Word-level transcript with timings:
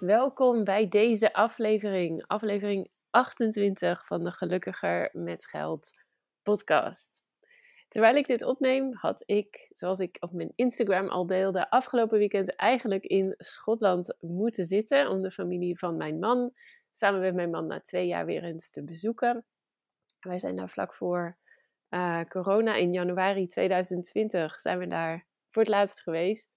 Welkom 0.00 0.64
bij 0.64 0.88
deze 0.88 1.32
aflevering, 1.32 2.24
aflevering 2.26 2.90
28 3.10 4.06
van 4.06 4.22
de 4.22 4.30
Gelukkiger 4.30 5.10
met 5.12 5.46
Geld 5.46 5.90
podcast. 6.42 7.22
Terwijl 7.88 8.16
ik 8.16 8.26
dit 8.26 8.44
opneem, 8.44 8.94
had 8.94 9.22
ik, 9.26 9.70
zoals 9.72 9.98
ik 9.98 10.16
op 10.20 10.32
mijn 10.32 10.52
Instagram 10.54 11.08
al 11.08 11.26
deelde, 11.26 11.70
afgelopen 11.70 12.18
weekend 12.18 12.56
eigenlijk 12.56 13.04
in 13.04 13.34
Schotland 13.38 14.16
moeten 14.20 14.66
zitten 14.66 15.08
om 15.08 15.22
de 15.22 15.30
familie 15.30 15.78
van 15.78 15.96
mijn 15.96 16.18
man, 16.18 16.52
samen 16.92 17.20
met 17.20 17.34
mijn 17.34 17.50
man, 17.50 17.66
na 17.66 17.80
twee 17.80 18.06
jaar 18.06 18.26
weer 18.26 18.44
eens 18.44 18.70
te 18.70 18.84
bezoeken. 18.84 19.44
Wij 20.20 20.38
zijn 20.38 20.56
daar 20.56 20.70
vlak 20.70 20.94
voor 20.94 21.36
uh, 21.90 22.20
corona 22.22 22.74
in 22.74 22.92
januari 22.92 23.46
2020 23.46 24.60
zijn 24.60 24.78
we 24.78 24.86
daar 24.86 25.26
voor 25.50 25.62
het 25.62 25.70
laatst 25.70 26.02
geweest. 26.02 26.52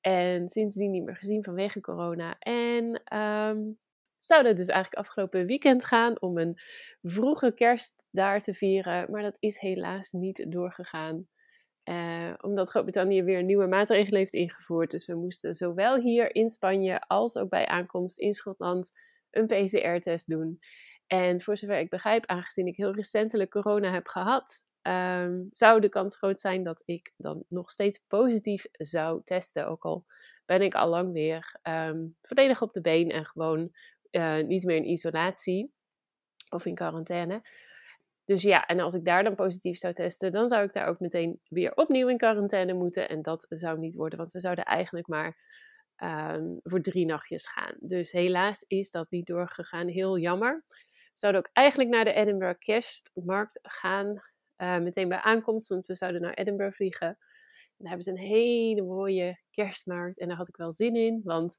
En 0.00 0.48
sindsdien 0.48 0.90
niet 0.90 1.04
meer 1.04 1.16
gezien 1.16 1.44
vanwege 1.44 1.80
corona. 1.80 2.38
En 2.38 2.84
um, 3.18 3.78
zouden 4.20 4.56
dus 4.56 4.68
eigenlijk 4.68 5.06
afgelopen 5.06 5.46
weekend 5.46 5.84
gaan 5.84 6.20
om 6.20 6.38
een 6.38 6.58
vroege 7.02 7.52
kerst 7.54 8.06
daar 8.10 8.40
te 8.40 8.54
vieren. 8.54 9.10
Maar 9.10 9.22
dat 9.22 9.36
is 9.38 9.58
helaas 9.58 10.12
niet 10.12 10.46
doorgegaan. 10.48 11.28
Uh, 11.84 12.34
omdat 12.40 12.70
Groot-Brittannië 12.70 13.22
weer 13.22 13.42
nieuwe 13.42 13.66
maatregelen 13.66 14.18
heeft 14.18 14.34
ingevoerd. 14.34 14.90
Dus 14.90 15.06
we 15.06 15.14
moesten 15.14 15.54
zowel 15.54 16.00
hier 16.00 16.34
in 16.34 16.48
Spanje 16.48 17.00
als 17.00 17.36
ook 17.36 17.48
bij 17.48 17.66
aankomst 17.66 18.18
in 18.18 18.34
Schotland 18.34 18.90
een 19.30 19.46
PCR-test 19.46 20.28
doen. 20.28 20.58
En 21.06 21.40
voor 21.40 21.56
zover 21.56 21.78
ik 21.78 21.90
begrijp, 21.90 22.26
aangezien 22.26 22.66
ik 22.66 22.76
heel 22.76 22.94
recentelijk 22.94 23.50
corona 23.50 23.92
heb 23.92 24.06
gehad, 24.06 24.66
um, 24.82 25.48
zou 25.50 25.80
de 25.80 25.88
kans 25.88 26.16
groot 26.16 26.40
zijn 26.40 26.62
dat 26.62 26.82
ik 26.84 27.12
dan 27.16 27.44
nog 27.48 27.70
steeds 27.70 28.00
positief 28.08 28.66
zou 28.72 29.20
testen. 29.24 29.66
Ook 29.68 29.84
al 29.84 30.04
ben 30.46 30.62
ik 30.62 30.74
al 30.74 30.88
lang 30.88 31.12
weer 31.12 31.58
um, 31.62 32.16
volledig 32.22 32.62
op 32.62 32.72
de 32.72 32.80
been 32.80 33.10
en 33.10 33.26
gewoon 33.26 33.72
uh, 34.10 34.40
niet 34.40 34.64
meer 34.64 34.76
in 34.76 34.88
isolatie 34.88 35.72
of 36.48 36.64
in 36.64 36.74
quarantaine. 36.74 37.42
Dus 38.24 38.42
ja, 38.42 38.66
en 38.66 38.80
als 38.80 38.94
ik 38.94 39.04
daar 39.04 39.24
dan 39.24 39.34
positief 39.34 39.78
zou 39.78 39.94
testen, 39.94 40.32
dan 40.32 40.48
zou 40.48 40.64
ik 40.64 40.72
daar 40.72 40.86
ook 40.86 41.00
meteen 41.00 41.40
weer 41.48 41.74
opnieuw 41.74 42.08
in 42.08 42.16
quarantaine 42.16 42.72
moeten. 42.72 43.08
En 43.08 43.22
dat 43.22 43.46
zou 43.48 43.78
niet 43.78 43.94
worden, 43.94 44.18
want 44.18 44.32
we 44.32 44.40
zouden 44.40 44.64
eigenlijk 44.64 45.06
maar 45.06 45.36
um, 45.96 46.60
voor 46.62 46.80
drie 46.80 47.06
nachtjes 47.06 47.46
gaan. 47.46 47.74
Dus 47.80 48.12
helaas 48.12 48.62
is 48.62 48.90
dat 48.90 49.10
niet 49.10 49.26
doorgegaan. 49.26 49.88
Heel 49.88 50.18
jammer. 50.18 50.64
We 50.68 51.26
zouden 51.26 51.40
ook 51.40 51.50
eigenlijk 51.52 51.90
naar 51.90 52.04
de 52.04 52.12
Edinburgh 52.12 52.58
Kerstmarkt 52.58 53.58
gaan. 53.62 54.22
Uh, 54.62 54.78
meteen 54.78 55.08
bij 55.08 55.20
aankomst, 55.20 55.68
want 55.68 55.86
we 55.86 55.94
zouden 55.94 56.20
naar 56.20 56.34
Edinburgh 56.34 56.76
vliegen. 56.76 57.08
En 57.08 57.16
daar 57.76 57.88
hebben 57.88 58.02
ze 58.02 58.10
een 58.10 58.28
hele 58.28 58.82
mooie 58.82 59.40
kerstmarkt 59.50 60.18
en 60.18 60.28
daar 60.28 60.36
had 60.36 60.48
ik 60.48 60.56
wel 60.56 60.72
zin 60.72 60.96
in, 60.96 61.20
want 61.24 61.58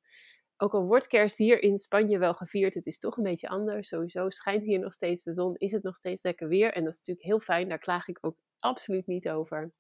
ook 0.58 0.74
al 0.74 0.86
wordt 0.86 1.08
kerst 1.08 1.38
hier 1.38 1.62
in 1.62 1.78
Spanje 1.78 2.18
wel 2.18 2.34
gevierd, 2.34 2.74
het 2.74 2.86
is 2.86 3.00
toch 3.00 3.18
een 3.18 3.24
beetje 3.24 3.48
anders. 3.48 3.88
Sowieso 3.88 4.30
schijnt 4.30 4.64
hier 4.64 4.80
nog 4.80 4.94
steeds 4.94 5.24
de 5.24 5.34
zon, 5.34 5.56
is 5.58 5.72
het 5.72 5.84
nog 5.84 5.96
steeds 5.96 6.24
lekker 6.24 6.48
weer 6.48 6.74
en 6.74 6.84
dat 6.84 6.94
is 6.94 7.00
natuurlijk 7.00 7.28
heel 7.28 7.40
fijn, 7.40 7.70
daar 7.70 7.80
klaag 7.80 8.08
ik 8.08 8.18
ook 8.22 8.38
absoluut 8.60 9.08
niet 9.08 9.30
over. 9.30 9.72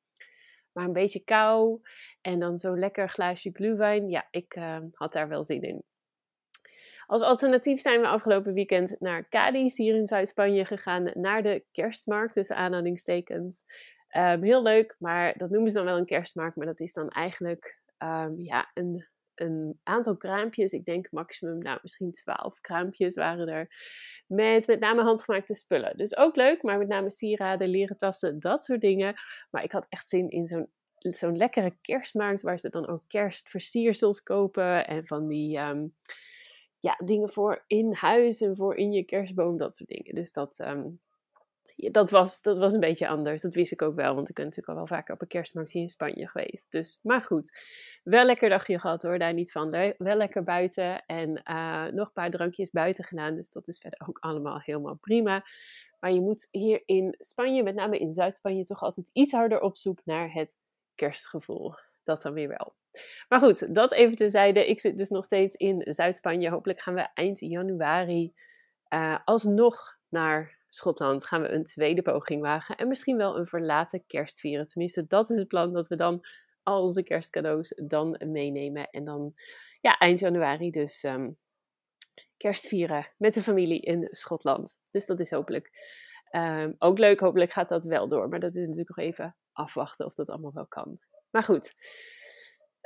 Maar 0.71 0.85
een 0.85 0.93
beetje 0.93 1.23
kou 1.23 1.81
en 2.21 2.39
dan 2.39 2.57
zo'n 2.57 2.79
lekker 2.79 3.09
glaasje 3.09 3.49
glühwein, 3.53 4.09
ja, 4.09 4.27
ik 4.31 4.55
uh, 4.55 4.77
had 4.93 5.13
daar 5.13 5.27
wel 5.27 5.43
zin 5.43 5.61
in. 5.61 5.83
Als 7.11 7.21
alternatief 7.21 7.81
zijn 7.81 8.01
we 8.01 8.07
afgelopen 8.07 8.53
weekend 8.53 8.95
naar 8.99 9.29
Cadiz, 9.29 9.77
hier 9.77 9.95
in 9.95 10.07
Zuid-Spanje, 10.07 10.65
gegaan. 10.65 11.11
Naar 11.13 11.43
de 11.43 11.63
kerstmarkt, 11.71 12.33
tussen 12.33 12.55
aanhalingstekens. 12.55 13.63
Um, 14.17 14.43
heel 14.43 14.63
leuk, 14.63 14.95
maar 14.99 15.37
dat 15.37 15.49
noemen 15.49 15.69
ze 15.69 15.75
dan 15.75 15.85
wel 15.85 15.97
een 15.97 16.05
kerstmarkt. 16.05 16.55
Maar 16.55 16.65
dat 16.65 16.79
is 16.79 16.93
dan 16.93 17.09
eigenlijk 17.09 17.79
um, 17.97 18.39
ja, 18.39 18.71
een, 18.73 19.07
een 19.35 19.79
aantal 19.83 20.17
kraampjes. 20.17 20.71
Ik 20.71 20.85
denk 20.85 21.11
maximum, 21.11 21.57
nou 21.57 21.79
misschien 21.81 22.11
twaalf 22.11 22.59
kraampjes 22.61 23.15
waren 23.15 23.47
er. 23.47 23.67
Met 24.27 24.67
met 24.67 24.79
name 24.79 25.01
handgemaakte 25.01 25.55
spullen. 25.55 25.97
Dus 25.97 26.17
ook 26.17 26.35
leuk, 26.35 26.63
maar 26.63 26.77
met 26.77 26.87
name 26.87 27.11
sieraden, 27.11 27.67
leren 27.67 27.97
tassen, 27.97 28.39
dat 28.39 28.63
soort 28.63 28.81
dingen. 28.81 29.13
Maar 29.49 29.63
ik 29.63 29.71
had 29.71 29.85
echt 29.89 30.07
zin 30.07 30.29
in 30.29 30.47
zo'n 30.47 30.69
zo'n 30.97 31.37
lekkere 31.37 31.77
kerstmarkt 31.81 32.41
waar 32.41 32.59
ze 32.59 32.69
dan 32.69 32.87
ook 32.87 33.03
kerstversiersels 33.07 34.23
kopen 34.23 34.87
en 34.87 35.07
van 35.07 35.27
die 35.27 35.59
um, 35.59 35.93
ja, 36.81 36.99
dingen 37.05 37.29
voor 37.29 37.63
in 37.67 37.93
huis 37.93 38.41
en 38.41 38.55
voor 38.55 38.75
in 38.75 38.91
je 38.91 39.03
kerstboom, 39.03 39.57
dat 39.57 39.75
soort 39.75 39.89
dingen. 39.89 40.15
Dus 40.15 40.33
dat, 40.33 40.59
um, 40.59 40.99
dat, 41.75 42.09
was, 42.09 42.41
dat 42.41 42.57
was 42.57 42.73
een 42.73 42.79
beetje 42.79 43.07
anders. 43.07 43.41
Dat 43.41 43.53
wist 43.53 43.71
ik 43.71 43.81
ook 43.81 43.95
wel, 43.95 44.15
want 44.15 44.29
ik 44.29 44.35
ben 44.35 44.45
natuurlijk 44.45 44.77
al 44.77 44.85
wel 44.85 44.97
vaker 44.97 45.13
op 45.13 45.21
een 45.21 45.27
kerstmarkt 45.27 45.71
hier 45.71 45.81
in 45.81 45.89
Spanje 45.89 46.27
geweest. 46.27 46.71
Dus, 46.71 46.99
maar 47.03 47.23
goed, 47.23 47.57
wel 48.03 48.25
lekker 48.25 48.49
dagje 48.49 48.79
gehad 48.79 49.03
hoor, 49.03 49.19
daar 49.19 49.33
niet 49.33 49.51
van. 49.51 49.69
Wel 49.97 50.15
lekker 50.15 50.43
buiten 50.43 51.05
en 51.05 51.41
uh, 51.49 51.85
nog 51.85 52.07
een 52.07 52.13
paar 52.13 52.29
drankjes 52.29 52.69
buiten 52.69 53.03
gedaan. 53.03 53.35
Dus 53.35 53.51
dat 53.51 53.67
is 53.67 53.77
verder 53.77 54.01
ook 54.07 54.17
allemaal 54.19 54.59
helemaal 54.59 54.95
prima. 54.95 55.45
Maar 55.99 56.11
je 56.11 56.21
moet 56.21 56.47
hier 56.51 56.83
in 56.85 57.15
Spanje, 57.19 57.63
met 57.63 57.75
name 57.75 57.97
in 57.97 58.11
Zuid-Spanje, 58.11 58.65
toch 58.65 58.81
altijd 58.81 59.09
iets 59.13 59.31
harder 59.31 59.61
op 59.61 59.77
zoek 59.77 59.99
naar 60.05 60.33
het 60.33 60.55
kerstgevoel. 60.95 61.73
Dat 62.03 62.21
dan 62.21 62.33
weer 62.33 62.47
wel. 62.47 62.73
Maar 63.27 63.39
goed, 63.39 63.75
dat 63.75 63.91
even 63.91 64.15
tezijde. 64.15 64.67
Ik 64.67 64.79
zit 64.79 64.97
dus 64.97 65.09
nog 65.09 65.25
steeds 65.25 65.55
in 65.55 65.93
Zuid-Spanje. 65.93 66.49
Hopelijk 66.49 66.81
gaan 66.81 66.93
we 66.93 67.07
eind 67.13 67.39
januari 67.39 68.33
uh, 68.89 69.17
alsnog 69.25 69.97
naar 70.09 70.59
Schotland. 70.69 71.25
Gaan 71.25 71.41
we 71.41 71.49
een 71.49 71.63
tweede 71.63 72.01
poging 72.01 72.41
wagen. 72.41 72.75
En 72.75 72.87
misschien 72.87 73.17
wel 73.17 73.37
een 73.37 73.47
verlaten 73.47 74.05
kerst 74.07 74.39
vieren. 74.39 74.67
Tenminste, 74.67 75.07
dat 75.07 75.29
is 75.29 75.37
het 75.37 75.47
plan. 75.47 75.73
Dat 75.73 75.87
we 75.87 75.95
dan 75.95 76.25
al 76.63 76.81
onze 76.81 77.03
kerstcadeaus 77.03 77.73
dan 77.85 78.21
meenemen. 78.25 78.89
En 78.89 79.03
dan 79.03 79.33
ja, 79.81 79.97
eind 79.97 80.19
januari 80.19 80.71
dus 80.71 81.03
um, 81.03 81.37
kerst 82.37 82.67
vieren 82.67 83.07
met 83.17 83.33
de 83.33 83.41
familie 83.41 83.81
in 83.81 84.07
Schotland. 84.11 84.79
Dus 84.91 85.05
dat 85.05 85.19
is 85.19 85.31
hopelijk 85.31 85.71
um, 86.31 86.75
ook 86.79 86.97
leuk. 86.97 87.19
Hopelijk 87.19 87.51
gaat 87.51 87.69
dat 87.69 87.85
wel 87.85 88.07
door. 88.07 88.29
Maar 88.29 88.39
dat 88.39 88.55
is 88.55 88.61
natuurlijk 88.61 88.97
nog 88.97 89.05
even 89.05 89.35
afwachten 89.51 90.05
of 90.05 90.13
dat 90.13 90.29
allemaal 90.29 90.53
wel 90.53 90.67
kan. 90.67 90.99
Maar 91.29 91.43
goed. 91.43 91.73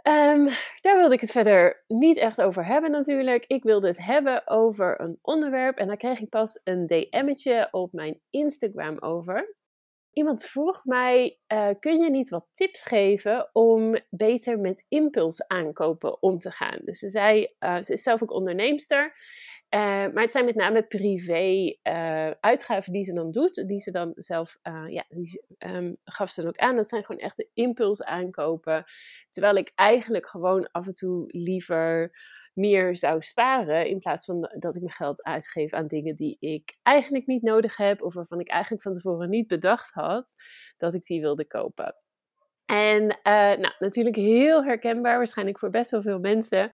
Um, 0.07 0.49
daar 0.81 0.97
wilde 0.97 1.13
ik 1.13 1.21
het 1.21 1.31
verder 1.31 1.83
niet 1.87 2.17
echt 2.17 2.41
over 2.41 2.65
hebben 2.65 2.91
natuurlijk. 2.91 3.45
Ik 3.45 3.63
wilde 3.63 3.87
het 3.87 3.97
hebben 3.97 4.47
over 4.47 5.01
een 5.01 5.19
onderwerp 5.21 5.77
en 5.77 5.87
daar 5.87 5.97
kreeg 5.97 6.19
ik 6.19 6.29
pas 6.29 6.61
een 6.63 6.87
DM'tje 6.87 7.67
op 7.71 7.93
mijn 7.93 8.21
Instagram 8.29 8.99
over. 8.99 9.55
Iemand 10.11 10.45
vroeg 10.45 10.81
mij, 10.83 11.39
uh, 11.53 11.69
kun 11.79 12.01
je 12.01 12.09
niet 12.09 12.29
wat 12.29 12.47
tips 12.51 12.85
geven 12.85 13.49
om 13.53 13.97
beter 14.09 14.59
met 14.59 14.85
impuls 14.87 15.47
aankopen 15.47 16.21
om 16.21 16.37
te 16.37 16.51
gaan? 16.51 16.79
Dus 16.83 16.99
ze 16.99 17.09
zei, 17.09 17.47
uh, 17.59 17.81
ze 17.81 17.93
is 17.93 18.03
zelf 18.03 18.23
ook 18.23 18.31
onderneemster 18.31 19.13
uh, 19.75 19.81
maar 20.13 20.23
het 20.23 20.31
zijn 20.31 20.45
met 20.45 20.55
name 20.55 20.83
privé 20.83 21.75
uh, 21.83 22.31
uitgaven 22.39 22.91
die 22.93 23.03
ze 23.03 23.13
dan 23.13 23.31
doet, 23.31 23.67
die 23.67 23.79
ze 23.79 23.91
dan 23.91 24.11
zelf, 24.15 24.57
uh, 24.63 24.83
ja, 24.87 25.05
die 25.09 25.43
um, 25.57 25.97
gaf 26.03 26.29
ze 26.29 26.41
dan 26.41 26.49
ook 26.49 26.57
aan. 26.57 26.75
Dat 26.75 26.89
zijn 26.89 27.03
gewoon 27.05 27.21
echte 27.21 27.49
impuls 27.53 28.03
aankopen. 28.03 28.83
Terwijl 29.29 29.55
ik 29.55 29.71
eigenlijk 29.75 30.27
gewoon 30.27 30.69
af 30.71 30.87
en 30.87 30.93
toe 30.93 31.25
liever 31.27 32.17
meer 32.53 32.97
zou 32.97 33.21
sparen. 33.21 33.87
In 33.87 33.99
plaats 33.99 34.25
van 34.25 34.51
dat 34.57 34.75
ik 34.75 34.81
mijn 34.81 34.93
geld 34.93 35.23
uitgeef 35.23 35.73
aan 35.73 35.87
dingen 35.87 36.15
die 36.15 36.37
ik 36.39 36.77
eigenlijk 36.81 37.25
niet 37.25 37.41
nodig 37.41 37.77
heb. 37.77 38.01
Of 38.01 38.13
waarvan 38.13 38.39
ik 38.39 38.49
eigenlijk 38.49 38.83
van 38.83 38.93
tevoren 38.93 39.29
niet 39.29 39.47
bedacht 39.47 39.93
had 39.93 40.33
dat 40.77 40.93
ik 40.93 41.03
die 41.03 41.21
wilde 41.21 41.45
kopen. 41.45 41.95
En 42.65 43.19
nou, 43.23 43.73
natuurlijk 43.79 44.15
heel 44.15 44.63
herkenbaar, 44.63 45.17
waarschijnlijk 45.17 45.59
voor 45.59 45.69
best 45.69 45.91
wel 45.91 46.01
veel 46.01 46.19
mensen. 46.19 46.73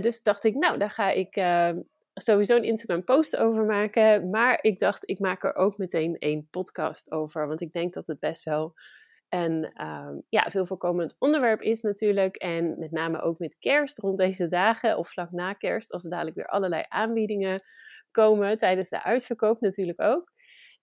Dus 0.00 0.22
dacht 0.22 0.44
ik, 0.44 0.54
nou, 0.54 0.78
daar 0.78 0.90
ga 0.90 1.10
ik 1.10 1.36
uh, 1.36 1.70
sowieso 2.14 2.56
een 2.56 2.64
Instagram 2.64 3.04
post 3.04 3.36
over 3.36 3.64
maken. 3.64 4.30
Maar 4.30 4.58
ik 4.62 4.78
dacht, 4.78 5.08
ik 5.08 5.18
maak 5.18 5.44
er 5.44 5.54
ook 5.54 5.78
meteen 5.78 6.16
een 6.18 6.48
podcast 6.50 7.12
over. 7.12 7.46
Want 7.48 7.60
ik 7.60 7.72
denk 7.72 7.92
dat 7.92 8.06
het 8.06 8.20
best 8.20 8.44
wel 8.44 8.74
een 9.28 9.84
um, 9.86 10.22
ja, 10.28 10.50
veel 10.50 10.66
voorkomend 10.66 11.16
onderwerp 11.18 11.60
is 11.60 11.80
natuurlijk. 11.80 12.36
En 12.36 12.78
met 12.78 12.90
name 12.90 13.20
ook 13.20 13.38
met 13.38 13.56
kerst 13.58 13.98
rond 13.98 14.18
deze 14.18 14.48
dagen 14.48 14.98
of 14.98 15.08
vlak 15.08 15.30
na 15.30 15.52
kerst. 15.52 15.92
Als 15.92 16.04
er 16.04 16.10
dadelijk 16.10 16.36
weer 16.36 16.46
allerlei 16.46 16.84
aanbiedingen 16.88 17.62
komen 18.10 18.58
tijdens 18.58 18.88
de 18.88 19.02
uitverkoop 19.02 19.60
natuurlijk 19.60 20.00
ook. 20.00 20.32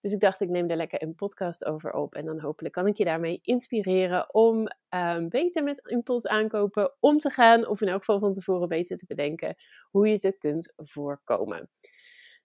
Dus 0.00 0.12
ik 0.12 0.20
dacht, 0.20 0.40
ik 0.40 0.48
neem 0.48 0.70
er 0.70 0.76
lekker 0.76 1.02
een 1.02 1.14
podcast 1.14 1.64
over 1.64 1.92
op. 1.92 2.14
En 2.14 2.24
dan 2.24 2.40
hopelijk 2.40 2.74
kan 2.74 2.86
ik 2.86 2.96
je 2.96 3.04
daarmee 3.04 3.40
inspireren 3.42 4.34
om 4.34 4.68
um, 4.94 5.28
beter 5.28 5.62
met 5.62 5.88
impuls 5.88 6.26
aankopen 6.26 6.92
om 7.00 7.18
te 7.18 7.30
gaan. 7.30 7.66
Of 7.66 7.80
in 7.80 7.88
elk 7.88 7.98
geval 7.98 8.18
van 8.18 8.32
tevoren 8.32 8.68
beter 8.68 8.96
te 8.96 9.06
bedenken 9.06 9.56
hoe 9.90 10.08
je 10.08 10.16
ze 10.16 10.38
kunt 10.38 10.72
voorkomen. 10.76 11.70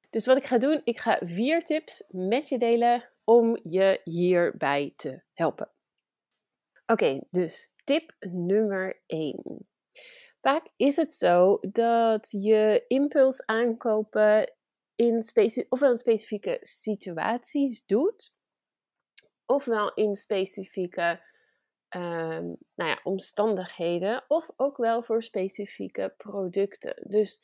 Dus 0.09 0.25
wat 0.25 0.37
ik 0.37 0.45
ga 0.45 0.57
doen, 0.57 0.81
ik 0.83 0.99
ga 0.99 1.19
vier 1.23 1.63
tips 1.63 2.05
met 2.09 2.49
je 2.49 2.57
delen 2.57 3.09
om 3.23 3.59
je 3.63 4.01
hierbij 4.03 4.93
te 4.95 5.21
helpen. 5.33 5.69
Oké, 6.85 7.21
dus 7.29 7.73
tip 7.83 8.15
nummer 8.19 9.01
1. 9.05 9.67
Vaak 10.41 10.69
is 10.75 10.95
het 10.95 11.13
zo 11.13 11.57
dat 11.61 12.27
je 12.31 12.83
impuls 12.87 13.45
aankopen 13.45 14.54
in 14.95 15.23
ofwel 15.69 15.91
in 15.91 15.97
specifieke 15.97 16.57
situaties 16.61 17.85
doet, 17.85 18.37
ofwel 19.45 19.93
in 19.93 20.15
specifieke 20.15 21.21
um, 21.89 22.57
nou 22.75 22.89
ja, 22.89 22.99
omstandigheden, 23.03 24.23
of 24.27 24.49
ook 24.55 24.77
wel 24.77 25.03
voor 25.03 25.23
specifieke 25.23 26.13
producten. 26.17 26.95
Dus 27.07 27.41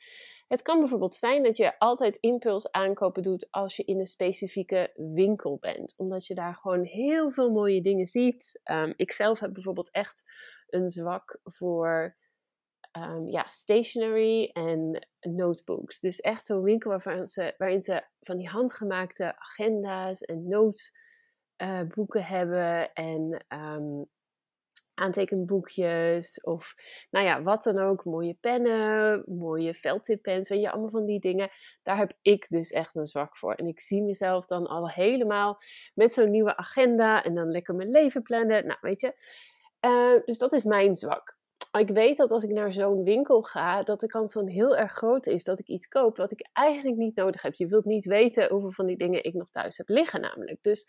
het 0.48 0.62
kan 0.62 0.78
bijvoorbeeld 0.78 1.14
zijn 1.14 1.42
dat 1.42 1.56
je 1.56 1.78
altijd 1.78 2.16
impuls 2.16 2.70
aankopen 2.70 3.22
doet 3.22 3.48
als 3.50 3.76
je 3.76 3.84
in 3.84 3.98
een 3.98 4.06
specifieke 4.06 4.92
winkel 4.94 5.58
bent, 5.60 5.94
omdat 5.96 6.26
je 6.26 6.34
daar 6.34 6.54
gewoon 6.54 6.84
heel 6.84 7.30
veel 7.30 7.52
mooie 7.52 7.80
dingen 7.80 8.06
ziet. 8.06 8.60
Um, 8.70 8.92
ik 8.96 9.12
zelf 9.12 9.40
heb 9.40 9.52
bijvoorbeeld 9.52 9.90
echt 9.90 10.22
een 10.68 10.90
zwak 10.90 11.40
voor 11.44 12.16
um, 12.98 13.28
ja, 13.28 13.44
stationery 13.48 14.50
en 14.52 15.06
notebooks. 15.20 16.00
Dus 16.00 16.20
echt 16.20 16.46
zo'n 16.46 16.62
winkel 16.62 16.90
waarvan 16.90 17.28
ze, 17.28 17.54
waarin 17.58 17.82
ze 17.82 18.04
van 18.20 18.36
die 18.36 18.48
handgemaakte 18.48 19.38
agenda's 19.38 20.20
en 20.20 20.48
noodboeken 20.48 22.20
uh, 22.20 22.28
hebben 22.28 22.92
en 22.92 23.44
um, 23.48 24.08
aantekenboekjes 24.94 26.40
of 26.40 26.74
nou 27.10 27.26
ja, 27.26 27.42
wat 27.42 27.62
dan 27.62 27.78
ook. 27.78 28.04
Mooie 28.04 28.36
pennen, 28.40 29.22
mooie 29.26 29.74
veldtippens, 29.74 30.48
weet 30.48 30.60
je, 30.60 30.70
allemaal 30.70 30.90
van 30.90 31.04
die 31.04 31.20
dingen. 31.20 31.50
Daar 31.82 31.96
heb 31.96 32.12
ik 32.22 32.46
dus 32.48 32.70
echt 32.70 32.94
een 32.94 33.06
zwak 33.06 33.36
voor. 33.36 33.54
En 33.54 33.66
ik 33.66 33.80
zie 33.80 34.02
mezelf 34.02 34.46
dan 34.46 34.66
al 34.66 34.90
helemaal 34.90 35.58
met 35.94 36.14
zo'n 36.14 36.30
nieuwe 36.30 36.56
agenda 36.56 37.24
en 37.24 37.34
dan 37.34 37.50
lekker 37.50 37.74
mijn 37.74 37.90
leven 37.90 38.22
plannen. 38.22 38.66
Nou, 38.66 38.78
weet 38.80 39.00
je. 39.00 39.14
Uh, 39.80 40.24
dus 40.24 40.38
dat 40.38 40.52
is 40.52 40.62
mijn 40.62 40.96
zwak 40.96 41.31
ik 41.80 41.88
weet 41.88 42.16
dat 42.16 42.30
als 42.30 42.44
ik 42.44 42.50
naar 42.50 42.72
zo'n 42.72 43.04
winkel 43.04 43.42
ga, 43.42 43.82
dat 43.82 44.00
de 44.00 44.06
kans 44.06 44.32
dan 44.32 44.46
heel 44.46 44.76
erg 44.76 44.92
groot 44.92 45.26
is 45.26 45.44
dat 45.44 45.58
ik 45.58 45.66
iets 45.66 45.88
koop 45.88 46.16
wat 46.16 46.30
ik 46.30 46.48
eigenlijk 46.52 46.96
niet 46.96 47.16
nodig 47.16 47.42
heb. 47.42 47.54
Je 47.54 47.66
wilt 47.66 47.84
niet 47.84 48.04
weten 48.04 48.48
hoeveel 48.48 48.72
van 48.72 48.86
die 48.86 48.96
dingen 48.96 49.24
ik 49.24 49.34
nog 49.34 49.50
thuis 49.50 49.76
heb 49.76 49.88
liggen, 49.88 50.20
namelijk. 50.20 50.58
Dus 50.62 50.86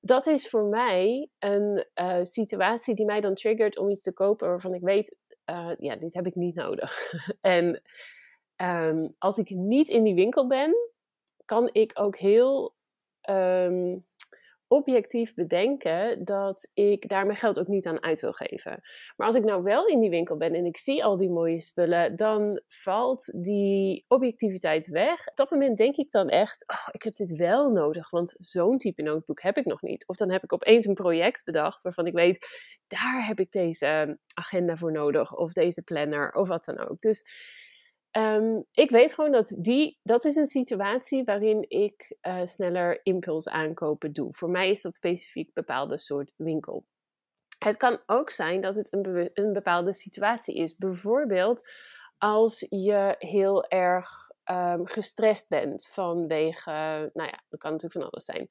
dat 0.00 0.26
is 0.26 0.48
voor 0.48 0.64
mij 0.64 1.28
een 1.38 1.86
uh, 1.94 2.18
situatie 2.22 2.94
die 2.94 3.04
mij 3.04 3.20
dan 3.20 3.34
triggert 3.34 3.78
om 3.78 3.90
iets 3.90 4.02
te 4.02 4.12
kopen 4.12 4.48
waarvan 4.48 4.74
ik 4.74 4.82
weet, 4.82 5.16
uh, 5.50 5.72
ja, 5.78 5.96
dit 5.96 6.14
heb 6.14 6.26
ik 6.26 6.34
niet 6.34 6.54
nodig. 6.54 7.12
en 7.40 7.82
um, 8.56 9.14
als 9.18 9.38
ik 9.38 9.50
niet 9.50 9.88
in 9.88 10.02
die 10.02 10.14
winkel 10.14 10.46
ben, 10.46 10.74
kan 11.44 11.70
ik 11.72 11.90
ook 11.94 12.16
heel 12.16 12.74
um, 13.30 14.06
objectief 14.68 15.34
bedenken 15.34 16.24
dat 16.24 16.70
ik 16.74 17.08
daar 17.08 17.26
mijn 17.26 17.38
geld 17.38 17.58
ook 17.58 17.66
niet 17.66 17.86
aan 17.86 18.02
uit 18.02 18.20
wil 18.20 18.32
geven. 18.32 18.80
Maar 19.16 19.26
als 19.26 19.36
ik 19.36 19.44
nou 19.44 19.62
wel 19.62 19.86
in 19.86 20.00
die 20.00 20.10
winkel 20.10 20.36
ben 20.36 20.54
en 20.54 20.64
ik 20.64 20.76
zie 20.76 21.04
al 21.04 21.16
die 21.16 21.30
mooie 21.30 21.62
spullen, 21.62 22.16
dan 22.16 22.60
valt 22.68 23.42
die 23.44 24.04
objectiviteit 24.08 24.86
weg. 24.86 25.26
Op 25.26 25.36
dat 25.36 25.50
moment 25.50 25.76
denk 25.76 25.96
ik 25.96 26.10
dan 26.10 26.28
echt, 26.28 26.64
oh, 26.66 26.88
ik 26.90 27.02
heb 27.02 27.14
dit 27.14 27.36
wel 27.36 27.70
nodig, 27.70 28.10
want 28.10 28.34
zo'n 28.38 28.78
type 28.78 29.02
notebook 29.02 29.40
heb 29.42 29.56
ik 29.56 29.64
nog 29.64 29.82
niet. 29.82 30.06
Of 30.06 30.16
dan 30.16 30.30
heb 30.30 30.42
ik 30.42 30.52
opeens 30.52 30.84
een 30.86 30.94
project 30.94 31.44
bedacht 31.44 31.82
waarvan 31.82 32.06
ik 32.06 32.14
weet, 32.14 32.46
daar 32.86 33.26
heb 33.26 33.38
ik 33.40 33.52
deze 33.52 34.18
agenda 34.34 34.76
voor 34.76 34.92
nodig, 34.92 35.36
of 35.36 35.52
deze 35.52 35.82
planner, 35.82 36.32
of 36.32 36.48
wat 36.48 36.64
dan 36.64 36.78
ook. 36.78 37.00
Dus 37.00 37.28
Um, 38.16 38.64
ik 38.72 38.90
weet 38.90 39.14
gewoon 39.14 39.30
dat 39.30 39.56
die, 39.58 39.98
dat 40.02 40.24
is 40.24 40.36
een 40.36 40.46
situatie 40.46 41.24
waarin 41.24 41.64
ik 41.68 42.16
uh, 42.22 42.40
sneller 42.44 43.00
impuls 43.02 43.48
aankopen 43.48 44.12
doe. 44.12 44.34
Voor 44.34 44.50
mij 44.50 44.70
is 44.70 44.82
dat 44.82 44.94
specifiek 44.94 45.52
bepaalde 45.52 45.98
soort 45.98 46.32
winkel. 46.36 46.86
Het 47.58 47.76
kan 47.76 48.00
ook 48.06 48.30
zijn 48.30 48.60
dat 48.60 48.76
het 48.76 48.92
een, 48.92 49.30
een 49.32 49.52
bepaalde 49.52 49.94
situatie 49.94 50.54
is. 50.54 50.76
Bijvoorbeeld 50.76 51.68
als 52.18 52.66
je 52.68 53.14
heel 53.18 53.64
erg 53.68 54.10
um, 54.50 54.86
gestrest 54.86 55.48
bent 55.48 55.86
vanwege, 55.86 56.70
nou 57.12 57.28
ja, 57.28 57.42
dat 57.48 57.60
kan 57.60 57.70
natuurlijk 57.70 58.00
van 58.00 58.10
alles 58.10 58.24
zijn. 58.24 58.48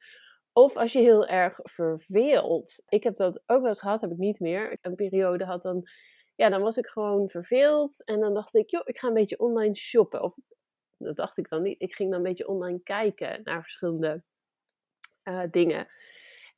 Of 0.54 0.78
als 0.78 0.92
je 0.92 1.00
heel 1.00 1.26
erg 1.26 1.60
verveelt. 1.64 2.84
Ik 2.88 3.04
heb 3.04 3.16
dat 3.16 3.44
ook 3.46 3.60
wel 3.60 3.68
eens 3.68 3.80
gehad, 3.80 4.02
heb 4.02 4.12
ik 4.12 4.18
niet 4.18 4.40
meer. 4.40 4.78
Een 4.82 4.96
periode 4.96 5.46
had 5.46 5.62
dan 5.62 5.88
ja, 6.36 6.50
dan 6.50 6.62
was 6.62 6.78
ik 6.78 6.88
gewoon 6.88 7.30
verveeld. 7.30 8.04
En 8.04 8.20
dan 8.20 8.34
dacht 8.34 8.56
ik, 8.56 8.70
joh, 8.70 8.82
ik 8.86 8.98
ga 8.98 9.08
een 9.08 9.14
beetje 9.14 9.40
online 9.40 9.76
shoppen. 9.76 10.22
Of 10.22 10.36
dat 10.98 11.16
dacht 11.16 11.38
ik 11.38 11.50
dan 11.50 11.62
niet. 11.62 11.82
Ik 11.82 11.94
ging 11.94 12.10
dan 12.10 12.18
een 12.20 12.26
beetje 12.26 12.48
online 12.48 12.80
kijken 12.84 13.42
naar 13.44 13.62
verschillende 13.62 14.24
uh, 15.24 15.44
dingen. 15.52 15.88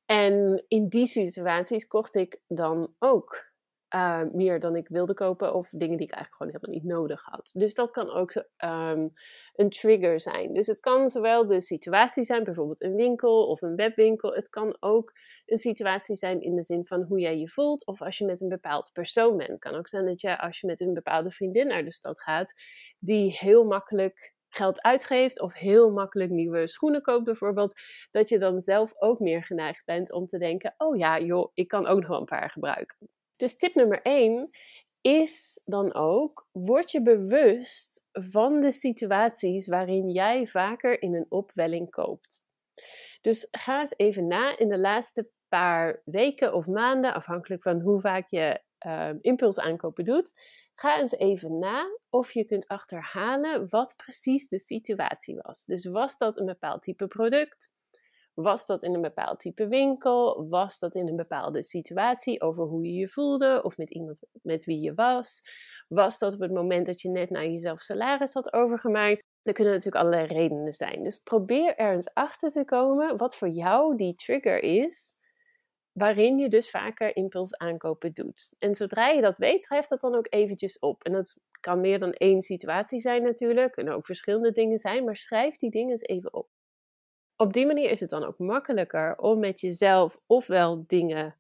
En 0.06 0.66
in 0.68 0.88
die 0.88 1.06
situaties 1.06 1.88
kocht 1.88 2.16
ik 2.16 2.42
dan 2.48 2.96
ook 3.00 3.47
uh, 3.96 4.22
meer 4.32 4.60
dan 4.60 4.76
ik 4.76 4.88
wilde 4.88 5.14
kopen 5.14 5.54
of 5.54 5.70
dingen 5.70 5.98
die 5.98 6.08
ik 6.08 6.14
eigenlijk 6.14 6.36
gewoon 6.36 6.54
helemaal 6.54 6.76
niet 6.76 6.94
nodig 6.94 7.24
had. 7.24 7.52
Dus 7.54 7.74
dat 7.74 7.92
kan 7.92 8.10
ook 8.10 8.36
um, 8.36 9.14
een 9.56 9.70
trigger 9.70 10.20
zijn. 10.20 10.54
Dus 10.54 10.68
het 10.68 10.80
kan 10.80 11.10
zowel 11.10 11.48
de 11.48 11.62
situatie 11.62 12.24
zijn, 12.24 12.44
bijvoorbeeld 12.44 12.84
een 12.84 12.96
winkel 12.96 13.48
of 13.48 13.62
een 13.62 13.76
webwinkel. 13.76 14.34
Het 14.34 14.50
kan 14.50 14.78
ook 14.80 15.14
een 15.46 15.58
situatie 15.58 16.16
zijn 16.16 16.42
in 16.42 16.56
de 16.56 16.64
zin 16.64 16.86
van 16.86 17.02
hoe 17.02 17.20
jij 17.20 17.38
je 17.38 17.50
voelt 17.50 17.86
of 17.86 18.02
als 18.02 18.18
je 18.18 18.26
met 18.26 18.42
een 18.42 18.50
bepaald 18.50 18.90
persoon 18.94 19.38
bent. 19.38 19.50
Het 19.50 19.60
kan 19.60 19.76
ook 19.76 19.88
zijn 19.88 20.06
dat 20.06 20.22
je 20.22 20.40
als 20.40 20.60
je 20.60 20.68
met 20.68 20.82
een 20.82 20.94
bepaalde 20.94 21.32
vriendin 21.32 21.68
naar 21.68 21.84
de 21.84 21.94
stad 21.94 22.22
gaat, 22.22 22.54
die 23.00 23.36
heel 23.40 23.64
makkelijk 23.64 24.36
geld 24.50 24.82
uitgeeft 24.82 25.42
of 25.42 25.54
heel 25.54 25.92
makkelijk 25.92 26.30
nieuwe 26.30 26.68
schoenen 26.68 27.02
koopt 27.02 27.26
bijvoorbeeld, 27.26 27.82
dat 28.12 28.30
je 28.30 28.40
dan 28.40 28.62
zelf 28.62 28.94
ook 28.98 29.20
meer 29.20 29.44
geneigd 29.44 29.86
bent 29.86 30.12
om 30.12 30.26
te 30.26 30.38
denken, 30.38 30.74
oh 30.78 30.98
ja, 30.98 31.20
joh, 31.20 31.52
ik 31.54 31.68
kan 31.68 31.88
ook 31.88 32.00
nog 32.00 32.08
wel 32.08 32.20
een 32.20 32.26
paar 32.26 32.50
gebruiken. 32.50 32.98
Dus 33.38 33.58
tip 33.58 33.76
nummer 33.76 34.02
1 34.02 34.50
is 35.02 35.62
dan 35.66 35.94
ook: 35.94 36.48
word 36.52 36.92
je 36.92 37.02
bewust 37.02 38.08
van 38.12 38.62
de 38.62 38.72
situaties 38.72 39.68
waarin 39.68 40.10
jij 40.10 40.48
vaker 40.48 41.02
in 41.02 41.16
een 41.16 41.26
opwelling 41.30 41.90
koopt. 41.90 42.46
Dus 43.22 43.48
ga 43.52 43.80
eens 43.80 43.94
even 43.98 44.28
na 44.28 44.58
in 44.58 44.70
de 44.70 44.78
laatste 44.78 45.30
paar 45.48 46.02
weken 46.06 46.54
of 46.54 46.68
maanden, 46.68 47.14
afhankelijk 47.14 47.62
van 47.62 47.80
hoe 47.80 48.00
vaak 48.00 48.28
je 48.30 48.62
uh, 48.86 49.10
impuls 49.22 49.60
aankopen 49.60 50.04
doet. 50.04 50.34
Ga 50.76 51.00
eens 51.00 51.18
even 51.18 51.60
na 51.60 51.86
of 52.10 52.32
je 52.32 52.46
kunt 52.46 52.68
achterhalen 52.68 53.70
wat 53.70 53.94
precies 53.98 54.48
de 54.48 54.60
situatie 54.60 55.40
was. 55.42 55.66
Dus 55.66 55.86
was 55.86 56.18
dat 56.18 56.38
een 56.38 56.46
bepaald 56.46 56.82
type 56.82 57.08
product? 57.08 57.76
Was 58.40 58.66
dat 58.66 58.84
in 58.84 58.94
een 58.94 59.02
bepaald 59.02 59.40
type 59.40 59.68
winkel? 59.68 60.48
Was 60.50 60.80
dat 60.80 60.96
in 60.96 61.08
een 61.08 61.16
bepaalde 61.16 61.64
situatie 61.64 62.42
over 62.42 62.64
hoe 62.64 62.84
je 62.86 62.94
je 62.94 63.08
voelde 63.08 63.64
of 63.64 63.78
met 63.78 63.92
iemand 63.92 64.20
met 64.42 64.66
wie 64.66 64.80
je 64.80 64.94
was? 64.94 65.42
Was 65.88 66.20
dat 66.20 66.34
op 66.34 66.40
het 66.40 66.52
moment 66.52 66.86
dat 66.86 67.02
je 67.02 67.10
net 67.10 67.30
naar 67.30 67.46
jezelf 67.46 67.80
salaris 67.80 68.34
had 68.34 68.54
overgemaakt? 68.54 69.28
Er 69.44 69.54
kunnen 69.54 69.74
natuurlijk 69.74 70.04
allerlei 70.04 70.40
redenen 70.40 70.74
zijn. 70.74 71.04
Dus 71.04 71.18
probeer 71.18 71.76
ergens 71.76 72.14
achter 72.14 72.50
te 72.50 72.66
komen 72.66 73.18
wat 73.18 73.36
voor 73.36 73.50
jou 73.50 73.96
die 73.96 74.16
trigger 74.16 74.64
is, 74.64 75.16
waarin 75.92 76.38
je 76.38 76.48
dus 76.48 76.70
vaker 76.70 77.16
impuls 77.16 77.58
aankopen 77.58 78.14
doet. 78.14 78.50
En 78.60 78.76
zodra 78.76 79.08
je 79.08 79.22
dat 79.22 79.38
weet, 79.38 79.64
schrijf 79.64 79.88
dat 79.88 80.02
dan 80.02 80.16
ook 80.16 80.28
eventjes 80.30 80.80
op. 80.80 81.04
En 81.04 81.12
dat 81.12 81.40
kan 81.60 81.82
meer 81.82 82.00
dan 82.00 82.12
één 82.12 82.42
situatie 82.42 83.00
zijn 83.00 83.24
natuurlijk, 83.24 83.72
kunnen 83.72 83.94
ook 83.94 84.06
verschillende 84.06 84.52
dingen 84.52 84.78
zijn, 84.78 85.04
maar 85.04 85.16
schrijf 85.16 85.56
die 85.56 85.70
dingen 85.70 85.92
eens 85.92 86.02
even 86.02 86.34
op 86.34 86.48
op 87.38 87.54
die 87.54 87.66
manier 87.66 87.90
is 87.90 88.00
het 88.00 88.10
dan 88.10 88.24
ook 88.24 88.38
makkelijker 88.38 89.18
om 89.18 89.40
met 89.40 89.62
jezelf 89.62 90.20
ofwel 90.26 90.84
dingen 90.88 91.36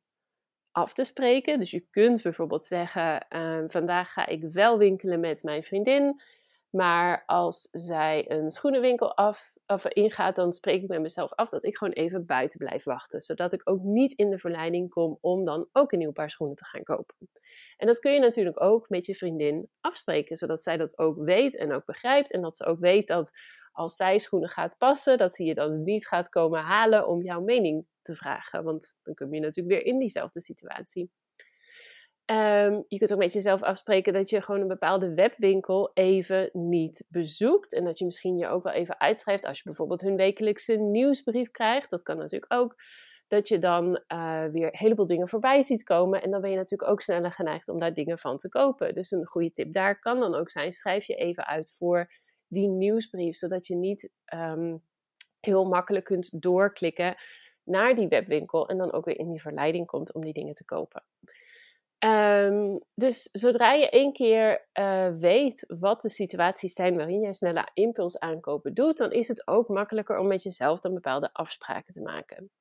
af 0.71 0.93
te 0.93 1.03
spreken. 1.03 1.59
Dus 1.59 1.71
je 1.71 1.85
kunt 1.89 2.21
bijvoorbeeld 2.21 2.65
zeggen: 2.65 3.27
ehm, 3.27 3.67
vandaag 3.67 4.13
ga 4.13 4.25
ik 4.25 4.43
wel 4.43 4.77
winkelen 4.77 5.19
met 5.19 5.43
mijn 5.43 5.63
vriendin. 5.63 6.21
Maar 6.69 7.23
als 7.25 7.67
zij 7.71 8.31
een 8.31 8.49
schoenenwinkel 8.49 9.15
af, 9.15 9.53
of 9.65 9.85
ingaat, 9.85 10.35
dan 10.35 10.53
spreek 10.53 10.81
ik 10.81 10.87
met 10.87 11.01
mezelf 11.01 11.33
af 11.33 11.49
dat 11.49 11.63
ik 11.63 11.77
gewoon 11.77 11.93
even 11.93 12.25
buiten 12.25 12.57
blijf 12.57 12.83
wachten. 12.83 13.21
Zodat 13.21 13.53
ik 13.53 13.61
ook 13.63 13.81
niet 13.81 14.13
in 14.13 14.29
de 14.29 14.37
verleiding 14.37 14.89
kom 14.89 15.17
om 15.21 15.45
dan 15.45 15.67
ook 15.71 15.91
een 15.91 15.99
nieuw 15.99 16.11
paar 16.11 16.29
schoenen 16.29 16.55
te 16.55 16.65
gaan 16.65 16.83
kopen. 16.83 17.15
En 17.77 17.87
dat 17.87 17.99
kun 17.99 18.13
je 18.13 18.19
natuurlijk 18.19 18.61
ook 18.61 18.89
met 18.89 19.05
je 19.05 19.15
vriendin 19.15 19.69
afspreken, 19.81 20.35
zodat 20.35 20.63
zij 20.63 20.77
dat 20.77 20.97
ook 20.97 21.17
weet 21.17 21.57
en 21.57 21.73
ook 21.73 21.85
begrijpt. 21.85 22.31
En 22.31 22.41
dat 22.41 22.57
ze 22.57 22.65
ook 22.65 22.79
weet 22.79 23.07
dat 23.07 23.31
als 23.71 23.95
zij 23.95 24.19
schoenen 24.19 24.49
gaat 24.49 24.77
passen, 24.77 25.17
dat 25.17 25.35
ze 25.35 25.43
je 25.43 25.53
dan 25.53 25.83
niet 25.83 26.07
gaat 26.07 26.29
komen 26.29 26.59
halen 26.59 27.07
om 27.07 27.21
jouw 27.21 27.41
mening 27.41 27.85
te 28.01 28.15
vragen. 28.15 28.63
Want 28.63 28.97
dan 29.03 29.13
kom 29.13 29.33
je 29.33 29.39
natuurlijk 29.39 29.75
weer 29.75 29.93
in 29.93 29.99
diezelfde 29.99 30.41
situatie. 30.41 31.11
Ehm, 32.27 32.81
je 32.87 32.97
kunt 32.97 33.13
ook 33.13 33.19
met 33.19 33.33
jezelf 33.33 33.63
afspreken 33.63 34.13
dat 34.13 34.29
je 34.29 34.41
gewoon 34.41 34.61
een 34.61 34.67
bepaalde 34.67 35.13
webwinkel 35.13 35.91
even 35.93 36.49
niet 36.53 37.05
bezoekt. 37.07 37.73
En 37.73 37.83
dat 37.83 37.99
je 37.99 38.05
misschien 38.05 38.37
je 38.37 38.47
ook 38.47 38.63
wel 38.63 38.73
even 38.73 38.99
uitschrijft 38.99 39.45
als 39.45 39.57
je 39.57 39.63
bijvoorbeeld 39.63 40.01
hun 40.01 40.15
wekelijkse 40.15 40.75
nieuwsbrief 40.75 41.51
krijgt. 41.51 41.89
Dat 41.89 42.03
kan 42.03 42.17
natuurlijk 42.17 42.53
ook. 42.53 42.75
Dat 43.27 43.47
je 43.47 43.59
dan 43.59 44.03
uh, 44.13 44.45
weer 44.45 44.65
een 44.65 44.77
heleboel 44.77 45.05
dingen 45.05 45.27
voorbij 45.27 45.63
ziet 45.63 45.83
komen. 45.83 46.21
En 46.21 46.31
dan 46.31 46.41
ben 46.41 46.49
je 46.49 46.55
natuurlijk 46.55 46.89
ook 46.91 47.01
sneller 47.01 47.31
geneigd 47.31 47.69
om 47.69 47.79
daar 47.79 47.93
dingen 47.93 48.17
van 48.17 48.37
te 48.37 48.49
kopen. 48.49 48.93
Dus 48.93 49.11
een 49.11 49.25
goede 49.25 49.51
tip 49.51 49.73
daar 49.73 49.99
kan 49.99 50.19
dan 50.19 50.35
ook 50.35 50.49
zijn: 50.51 50.73
schrijf 50.73 51.05
je 51.05 51.15
even 51.15 51.45
uit 51.45 51.69
voor 51.71 52.11
die 52.47 52.67
nieuwsbrief. 52.67 53.35
Zodat 53.35 53.67
je 53.67 53.75
niet 53.75 54.11
um, 54.33 54.83
heel 55.39 55.67
makkelijk 55.67 56.05
kunt 56.05 56.41
doorklikken 56.41 57.15
naar 57.63 57.95
die 57.95 58.07
webwinkel. 58.07 58.69
En 58.69 58.77
dan 58.77 58.91
ook 58.91 59.05
weer 59.05 59.19
in 59.19 59.29
die 59.29 59.41
verleiding 59.41 59.85
komt 59.85 60.13
om 60.13 60.21
die 60.21 60.33
dingen 60.33 60.53
te 60.53 60.65
kopen. 60.65 61.03
Um, 62.05 62.83
dus 62.95 63.29
zodra 63.31 63.73
je 63.73 63.89
één 63.89 64.13
keer 64.13 64.67
uh, 64.73 65.09
weet 65.17 65.65
wat 65.79 66.01
de 66.01 66.09
situaties 66.09 66.73
zijn 66.73 66.95
waarin 66.95 67.21
jij 67.21 67.33
snelle 67.33 67.69
impuls 67.73 68.19
aankopen 68.19 68.73
doet, 68.73 68.97
dan 68.97 69.11
is 69.11 69.27
het 69.27 69.47
ook 69.47 69.67
makkelijker 69.67 70.17
om 70.17 70.27
met 70.27 70.43
jezelf 70.43 70.79
dan 70.79 70.93
bepaalde 70.93 71.29
afspraken 71.33 71.93
te 71.93 72.01
maken. 72.01 72.51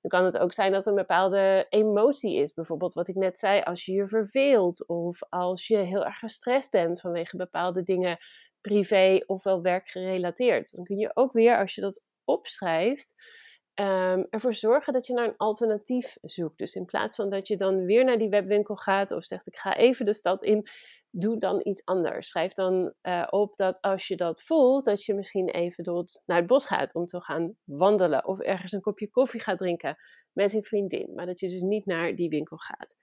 Dan 0.00 0.10
kan 0.10 0.24
het 0.24 0.38
ook 0.38 0.52
zijn 0.52 0.72
dat 0.72 0.84
er 0.84 0.90
een 0.90 0.98
bepaalde 0.98 1.66
emotie 1.68 2.36
is. 2.36 2.52
Bijvoorbeeld 2.54 2.94
wat 2.94 3.08
ik 3.08 3.14
net 3.14 3.38
zei, 3.38 3.62
als 3.62 3.84
je 3.84 3.92
je 3.92 4.08
verveelt 4.08 4.88
of 4.88 5.22
als 5.28 5.66
je 5.66 5.76
heel 5.76 6.04
erg 6.04 6.18
gestrest 6.18 6.70
bent 6.70 7.00
vanwege 7.00 7.36
bepaalde 7.36 7.82
dingen 7.82 8.18
privé 8.60 9.20
of 9.26 9.42
wel 9.42 9.62
werkgerelateerd. 9.62 10.76
Dan 10.76 10.84
kun 10.84 10.96
je 10.96 11.10
ook 11.14 11.32
weer, 11.32 11.58
als 11.58 11.74
je 11.74 11.80
dat 11.80 12.06
opschrijft, 12.24 13.14
um, 13.74 14.26
ervoor 14.30 14.54
zorgen 14.54 14.92
dat 14.92 15.06
je 15.06 15.12
naar 15.12 15.26
een 15.26 15.36
alternatief 15.36 16.16
zoekt. 16.22 16.58
Dus 16.58 16.74
in 16.74 16.84
plaats 16.84 17.16
van 17.16 17.30
dat 17.30 17.48
je 17.48 17.56
dan 17.56 17.84
weer 17.84 18.04
naar 18.04 18.18
die 18.18 18.28
webwinkel 18.28 18.76
gaat 18.76 19.10
of 19.10 19.24
zegt 19.24 19.46
ik 19.46 19.56
ga 19.56 19.76
even 19.76 20.04
de 20.04 20.14
stad 20.14 20.42
in, 20.42 20.68
doe 21.10 21.38
dan 21.38 21.60
iets 21.64 21.84
anders. 21.84 22.28
Schrijf 22.28 22.52
dan 22.52 22.94
uh, 23.02 23.26
op 23.30 23.56
dat 23.56 23.80
als 23.80 24.08
je 24.08 24.16
dat 24.16 24.42
voelt, 24.42 24.84
dat 24.84 25.04
je 25.04 25.14
misschien 25.14 25.48
even 25.48 25.84
door 25.84 26.04
naar 26.26 26.36
het 26.36 26.46
bos 26.46 26.66
gaat 26.66 26.94
om 26.94 27.06
te 27.06 27.20
gaan 27.20 27.56
wandelen 27.64 28.26
of 28.26 28.38
ergens 28.38 28.72
een 28.72 28.80
kopje 28.80 29.10
koffie 29.10 29.40
gaat 29.40 29.58
drinken 29.58 29.96
met 30.32 30.54
een 30.54 30.64
vriendin, 30.64 31.14
maar 31.14 31.26
dat 31.26 31.40
je 31.40 31.48
dus 31.48 31.62
niet 31.62 31.86
naar 31.86 32.14
die 32.14 32.28
winkel 32.28 32.56
gaat. 32.56 32.96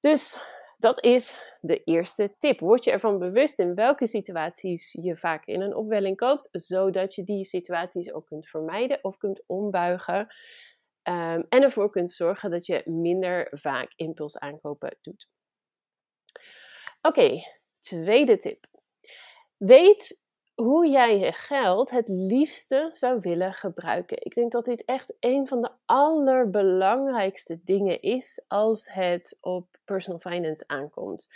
Dus 0.00 0.44
dat 0.82 1.04
is 1.04 1.56
de 1.60 1.84
eerste 1.84 2.34
tip. 2.38 2.60
Word 2.60 2.84
je 2.84 2.90
ervan 2.90 3.18
bewust 3.18 3.58
in 3.58 3.74
welke 3.74 4.06
situaties 4.06 4.92
je 5.02 5.16
vaak 5.16 5.46
in 5.46 5.60
een 5.60 5.76
opwelling 5.76 6.16
koopt, 6.16 6.48
zodat 6.52 7.14
je 7.14 7.24
die 7.24 7.44
situaties 7.44 8.12
ook 8.12 8.26
kunt 8.26 8.48
vermijden 8.48 8.98
of 9.02 9.16
kunt 9.16 9.42
ombuigen. 9.46 10.18
Um, 11.08 11.46
en 11.48 11.62
ervoor 11.62 11.90
kunt 11.90 12.10
zorgen 12.10 12.50
dat 12.50 12.66
je 12.66 12.82
minder 12.84 13.48
vaak 13.50 13.92
impuls 13.96 14.38
aankopen 14.38 14.96
doet. 15.00 15.28
Oké, 17.02 17.40
tweede 17.78 18.36
tip. 18.36 18.66
Weet 19.56 20.21
hoe 20.62 20.88
jij 20.88 21.18
je 21.18 21.32
geld 21.32 21.90
het 21.90 22.08
liefste 22.08 22.88
zou 22.92 23.20
willen 23.20 23.52
gebruiken. 23.52 24.16
Ik 24.20 24.34
denk 24.34 24.52
dat 24.52 24.64
dit 24.64 24.84
echt 24.84 25.14
een 25.20 25.48
van 25.48 25.60
de 25.60 25.70
allerbelangrijkste 25.84 27.60
dingen 27.64 28.00
is 28.02 28.44
als 28.48 28.92
het 28.92 29.38
op 29.40 29.76
personal 29.84 30.20
finance 30.20 30.64
aankomt. 30.66 31.34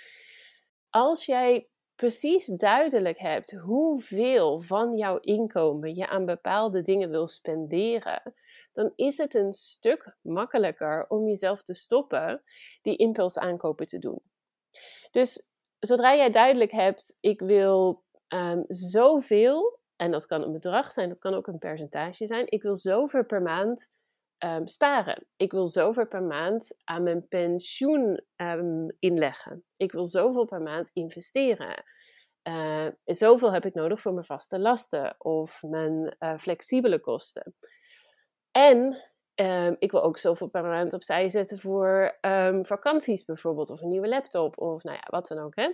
Als 0.91 1.25
jij 1.25 1.69
precies 1.95 2.47
duidelijk 2.47 3.19
hebt 3.19 3.51
hoeveel 3.51 4.61
van 4.61 4.97
jouw 4.97 5.19
inkomen 5.19 5.95
je 5.95 6.09
aan 6.09 6.25
bepaalde 6.25 6.83
dingen 6.83 7.11
wil 7.11 7.27
spenderen, 7.27 8.35
dan 8.73 8.93
is 8.97 9.17
het 9.17 9.35
een 9.35 9.53
stuk 9.53 10.17
makkelijker 10.23 11.05
om 11.09 11.29
jezelf 11.29 11.63
te 11.63 11.75
stoppen 11.75 12.43
die 12.83 12.97
impuls 12.97 13.39
aankopen 13.39 13.87
te 13.87 13.99
doen. 13.99 14.21
Dus 15.11 15.51
zodra 15.79 16.17
jij 16.17 16.31
duidelijk 16.31 16.71
hebt, 16.71 17.17
ik 17.21 17.41
wil 17.41 18.05
um, 18.29 18.65
zoveel, 18.69 19.81
en 19.97 20.11
dat 20.11 20.27
kan 20.27 20.43
een 20.43 20.53
bedrag 20.53 20.93
zijn, 20.93 21.09
dat 21.09 21.19
kan 21.19 21.35
ook 21.35 21.47
een 21.47 21.59
percentage 21.59 22.27
zijn, 22.27 22.51
ik 22.51 22.63
wil 22.63 22.77
zoveel 22.77 23.25
per 23.25 23.43
maand 23.43 23.95
um, 24.45 24.67
sparen. 24.67 25.27
Ik 25.37 25.53
wil 25.53 25.67
zoveel 25.67 26.07
per 26.07 26.23
maand 26.23 26.77
aan 26.85 27.03
mijn 27.03 27.29
pensioen 27.29 28.21
um, 28.37 28.87
inleggen. 28.99 29.65
Ik 29.77 29.93
wil 29.93 30.07
zoveel 30.07 30.45
per 30.45 30.63
maand 30.63 30.91
investeren. 30.93 31.85
Uh, 32.49 32.87
zoveel 33.05 33.53
heb 33.53 33.65
ik 33.65 33.75
nodig 33.75 34.01
voor 34.01 34.13
mijn 34.13 34.25
vaste 34.25 34.59
lasten 34.59 35.15
of 35.19 35.63
mijn 35.63 36.17
uh, 36.19 36.39
flexibele 36.39 37.01
kosten. 37.01 37.55
En 38.51 39.11
ik 39.79 39.91
wil 39.91 40.03
ook 40.03 40.19
zoveel 40.19 40.49
per 40.49 40.63
maand 40.63 40.95
opzij 40.95 41.29
zetten 41.29 41.59
voor 41.59 42.19
vakanties 42.63 43.25
bijvoorbeeld, 43.25 43.71
of 43.71 43.81
een 43.81 43.89
nieuwe 43.89 44.09
laptop, 44.09 44.59
of 44.59 44.83
nou 44.83 44.97
ja, 44.97 45.05
wat 45.11 45.27
dan 45.27 45.39
ook. 45.39 45.57
Hè? 45.57 45.71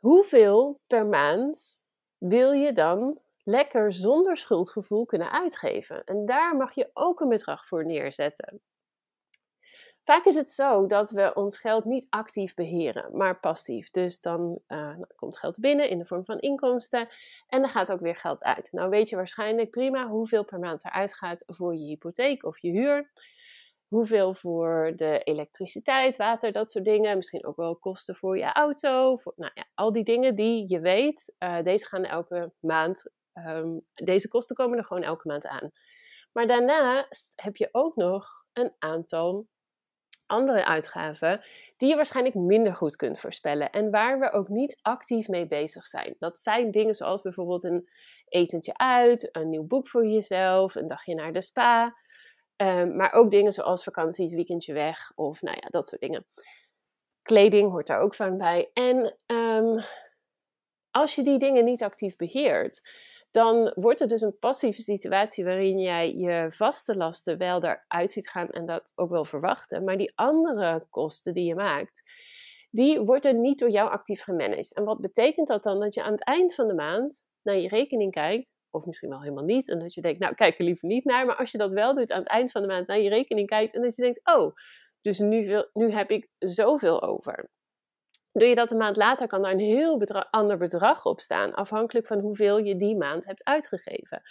Hoeveel 0.00 0.80
per 0.86 1.06
maand 1.06 1.84
wil 2.18 2.52
je 2.52 2.72
dan 2.72 3.18
lekker 3.42 3.92
zonder 3.92 4.36
schuldgevoel 4.36 5.06
kunnen 5.06 5.32
uitgeven? 5.32 6.04
En 6.04 6.26
daar 6.26 6.56
mag 6.56 6.74
je 6.74 6.90
ook 6.92 7.20
een 7.20 7.28
bedrag 7.28 7.66
voor 7.66 7.86
neerzetten. 7.86 8.60
Vaak 10.04 10.24
is 10.24 10.34
het 10.34 10.50
zo 10.50 10.86
dat 10.86 11.10
we 11.10 11.34
ons 11.34 11.58
geld 11.58 11.84
niet 11.84 12.06
actief 12.10 12.54
beheren, 12.54 13.16
maar 13.16 13.40
passief. 13.40 13.90
Dus 13.90 14.20
dan 14.20 14.60
uh, 14.68 14.96
komt 15.16 15.38
geld 15.38 15.60
binnen 15.60 15.88
in 15.88 15.98
de 15.98 16.06
vorm 16.06 16.24
van 16.24 16.38
inkomsten 16.38 17.08
en 17.48 17.60
dan 17.60 17.70
gaat 17.70 17.92
ook 17.92 18.00
weer 18.00 18.16
geld 18.16 18.42
uit. 18.42 18.72
Nou 18.72 18.88
weet 18.88 19.08
je 19.08 19.16
waarschijnlijk 19.16 19.70
prima 19.70 20.08
hoeveel 20.08 20.44
per 20.44 20.58
maand 20.58 20.84
eruit 20.84 21.14
gaat 21.14 21.44
voor 21.46 21.74
je 21.74 21.84
hypotheek 21.84 22.44
of 22.44 22.58
je 22.58 22.70
huur 22.70 23.10
hoeveel 23.90 24.34
voor 24.34 24.92
de 24.96 25.22
elektriciteit, 25.22 26.16
water, 26.16 26.52
dat 26.52 26.70
soort 26.70 26.84
dingen. 26.84 27.16
Misschien 27.16 27.46
ook 27.46 27.56
wel 27.56 27.76
kosten 27.76 28.14
voor 28.14 28.38
je 28.38 28.52
auto. 28.52 29.16
Voor, 29.16 29.32
nou 29.36 29.52
ja, 29.54 29.66
al 29.74 29.92
die 29.92 30.04
dingen 30.04 30.34
die 30.34 30.64
je 30.68 30.80
weet, 30.80 31.36
uh, 31.38 31.62
deze 31.62 31.86
gaan 31.86 32.04
elke 32.04 32.52
maand, 32.60 33.10
um, 33.34 33.86
deze 33.94 34.28
kosten 34.28 34.56
komen 34.56 34.78
er 34.78 34.84
gewoon 34.84 35.02
elke 35.02 35.28
maand 35.28 35.46
aan. 35.46 35.70
Maar 36.32 36.46
daarnaast 36.46 37.32
heb 37.42 37.56
je 37.56 37.68
ook 37.72 37.96
nog 37.96 38.44
een 38.52 38.72
aantal 38.78 39.46
andere 40.26 40.64
uitgaven 40.64 41.40
die 41.76 41.88
je 41.88 41.96
waarschijnlijk 41.96 42.34
minder 42.34 42.74
goed 42.74 42.96
kunt 42.96 43.20
voorspellen 43.20 43.70
en 43.70 43.90
waar 43.90 44.18
we 44.18 44.32
ook 44.32 44.48
niet 44.48 44.78
actief 44.82 45.28
mee 45.28 45.46
bezig 45.46 45.86
zijn. 45.86 46.16
Dat 46.18 46.40
zijn 46.40 46.70
dingen 46.70 46.94
zoals 46.94 47.22
bijvoorbeeld 47.22 47.64
een 47.64 47.88
etentje 48.28 48.76
uit, 48.76 49.28
een 49.32 49.50
nieuw 49.50 49.66
boek 49.66 49.88
voor 49.88 50.06
jezelf, 50.06 50.74
een 50.74 50.86
dagje 50.86 51.14
naar 51.14 51.32
de 51.32 51.42
spa. 51.42 51.96
Um, 52.62 52.96
maar 52.96 53.12
ook 53.12 53.30
dingen 53.30 53.52
zoals 53.52 53.82
vakanties, 53.82 54.34
weekendje 54.34 54.72
weg 54.72 55.12
of 55.14 55.42
nou 55.42 55.56
ja, 55.60 55.68
dat 55.68 55.88
soort 55.88 56.00
dingen. 56.00 56.26
Kleding 57.22 57.70
hoort 57.70 57.86
daar 57.86 58.00
ook 58.00 58.14
van 58.14 58.38
bij. 58.38 58.70
En 58.72 59.16
um, 59.26 59.80
als 60.90 61.14
je 61.14 61.22
die 61.22 61.38
dingen 61.38 61.64
niet 61.64 61.82
actief 61.82 62.16
beheert, 62.16 62.80
dan 63.30 63.72
wordt 63.74 63.98
het 63.98 64.08
dus 64.08 64.20
een 64.20 64.38
passieve 64.38 64.82
situatie 64.82 65.44
waarin 65.44 65.78
jij 65.78 66.14
je 66.14 66.46
vaste 66.50 66.96
lasten 66.96 67.38
wel 67.38 67.62
eruit 67.62 68.10
ziet 68.10 68.28
gaan 68.28 68.50
en 68.50 68.66
dat 68.66 68.92
ook 68.94 69.10
wel 69.10 69.24
verwachten. 69.24 69.84
Maar 69.84 69.96
die 69.96 70.12
andere 70.14 70.86
kosten 70.90 71.34
die 71.34 71.44
je 71.44 71.54
maakt, 71.54 72.02
die 72.70 73.00
worden 73.00 73.40
niet 73.40 73.58
door 73.58 73.70
jou 73.70 73.90
actief 73.90 74.22
gemanaged. 74.22 74.74
En 74.74 74.84
wat 74.84 75.00
betekent 75.00 75.48
dat 75.48 75.62
dan? 75.62 75.80
Dat 75.80 75.94
je 75.94 76.02
aan 76.02 76.12
het 76.12 76.24
eind 76.24 76.54
van 76.54 76.66
de 76.66 76.74
maand 76.74 77.28
naar 77.42 77.56
je 77.56 77.68
rekening 77.68 78.12
kijkt 78.12 78.52
of 78.70 78.86
misschien 78.86 79.08
wel 79.08 79.20
helemaal 79.20 79.44
niet. 79.44 79.68
En 79.68 79.78
dat 79.78 79.94
je 79.94 80.00
denkt, 80.00 80.18
nou 80.18 80.34
kijk 80.34 80.58
er 80.58 80.64
liever 80.64 80.88
niet 80.88 81.04
naar. 81.04 81.26
Maar 81.26 81.36
als 81.36 81.50
je 81.50 81.58
dat 81.58 81.70
wel 81.70 81.94
doet 81.94 82.12
aan 82.12 82.20
het 82.20 82.28
eind 82.28 82.52
van 82.52 82.62
de 82.62 82.68
maand 82.68 82.86
naar 82.86 83.00
je 83.00 83.08
rekening 83.08 83.48
kijkt. 83.48 83.74
En 83.74 83.82
dat 83.82 83.96
je 83.96 84.02
denkt, 84.02 84.20
oh, 84.24 84.54
dus 85.00 85.18
nu, 85.18 85.64
nu 85.72 85.90
heb 85.90 86.10
ik 86.10 86.28
zoveel 86.38 87.02
over. 87.02 87.50
Doe 88.32 88.48
je 88.48 88.54
dat 88.54 88.70
een 88.70 88.78
maand 88.78 88.96
later, 88.96 89.26
kan 89.26 89.42
daar 89.42 89.52
een 89.52 89.58
heel 89.58 90.02
ander 90.30 90.58
bedrag 90.58 91.04
op 91.04 91.20
staan. 91.20 91.54
Afhankelijk 91.54 92.06
van 92.06 92.20
hoeveel 92.20 92.58
je 92.58 92.76
die 92.76 92.96
maand 92.96 93.26
hebt 93.26 93.44
uitgegeven. 93.44 94.22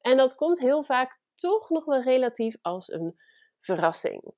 En 0.00 0.16
dat 0.16 0.34
komt 0.34 0.58
heel 0.58 0.82
vaak 0.82 1.20
toch 1.34 1.70
nog 1.70 1.84
wel 1.84 2.02
relatief 2.02 2.56
als 2.62 2.92
een 2.92 3.16
verrassing. 3.60 4.34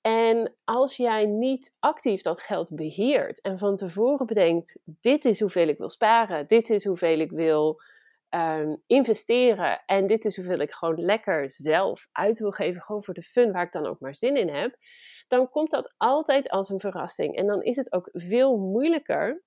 En 0.00 0.56
als 0.64 0.96
jij 0.96 1.26
niet 1.26 1.74
actief 1.78 2.22
dat 2.22 2.40
geld 2.40 2.74
beheert 2.74 3.40
en 3.40 3.58
van 3.58 3.76
tevoren 3.76 4.26
bedenkt: 4.26 4.78
dit 4.84 5.24
is 5.24 5.40
hoeveel 5.40 5.68
ik 5.68 5.78
wil 5.78 5.90
sparen, 5.90 6.46
dit 6.46 6.70
is 6.70 6.84
hoeveel 6.84 7.18
ik 7.18 7.30
wil 7.30 7.80
um, 8.30 8.82
investeren. 8.86 9.82
En 9.86 10.06
dit 10.06 10.24
is 10.24 10.36
hoeveel 10.36 10.60
ik 10.60 10.72
gewoon 10.72 11.00
lekker 11.00 11.50
zelf 11.50 12.08
uit 12.12 12.38
wil 12.38 12.50
geven, 12.50 12.82
gewoon 12.82 13.04
voor 13.04 13.14
de 13.14 13.22
fun, 13.22 13.52
waar 13.52 13.64
ik 13.64 13.72
dan 13.72 13.86
ook 13.86 14.00
maar 14.00 14.14
zin 14.14 14.36
in 14.36 14.48
heb. 14.48 14.76
Dan 15.28 15.50
komt 15.50 15.70
dat 15.70 15.94
altijd 15.96 16.48
als 16.50 16.68
een 16.68 16.80
verrassing. 16.80 17.36
En 17.36 17.46
dan 17.46 17.62
is 17.62 17.76
het 17.76 17.92
ook 17.92 18.08
veel 18.12 18.56
moeilijker 18.56 19.44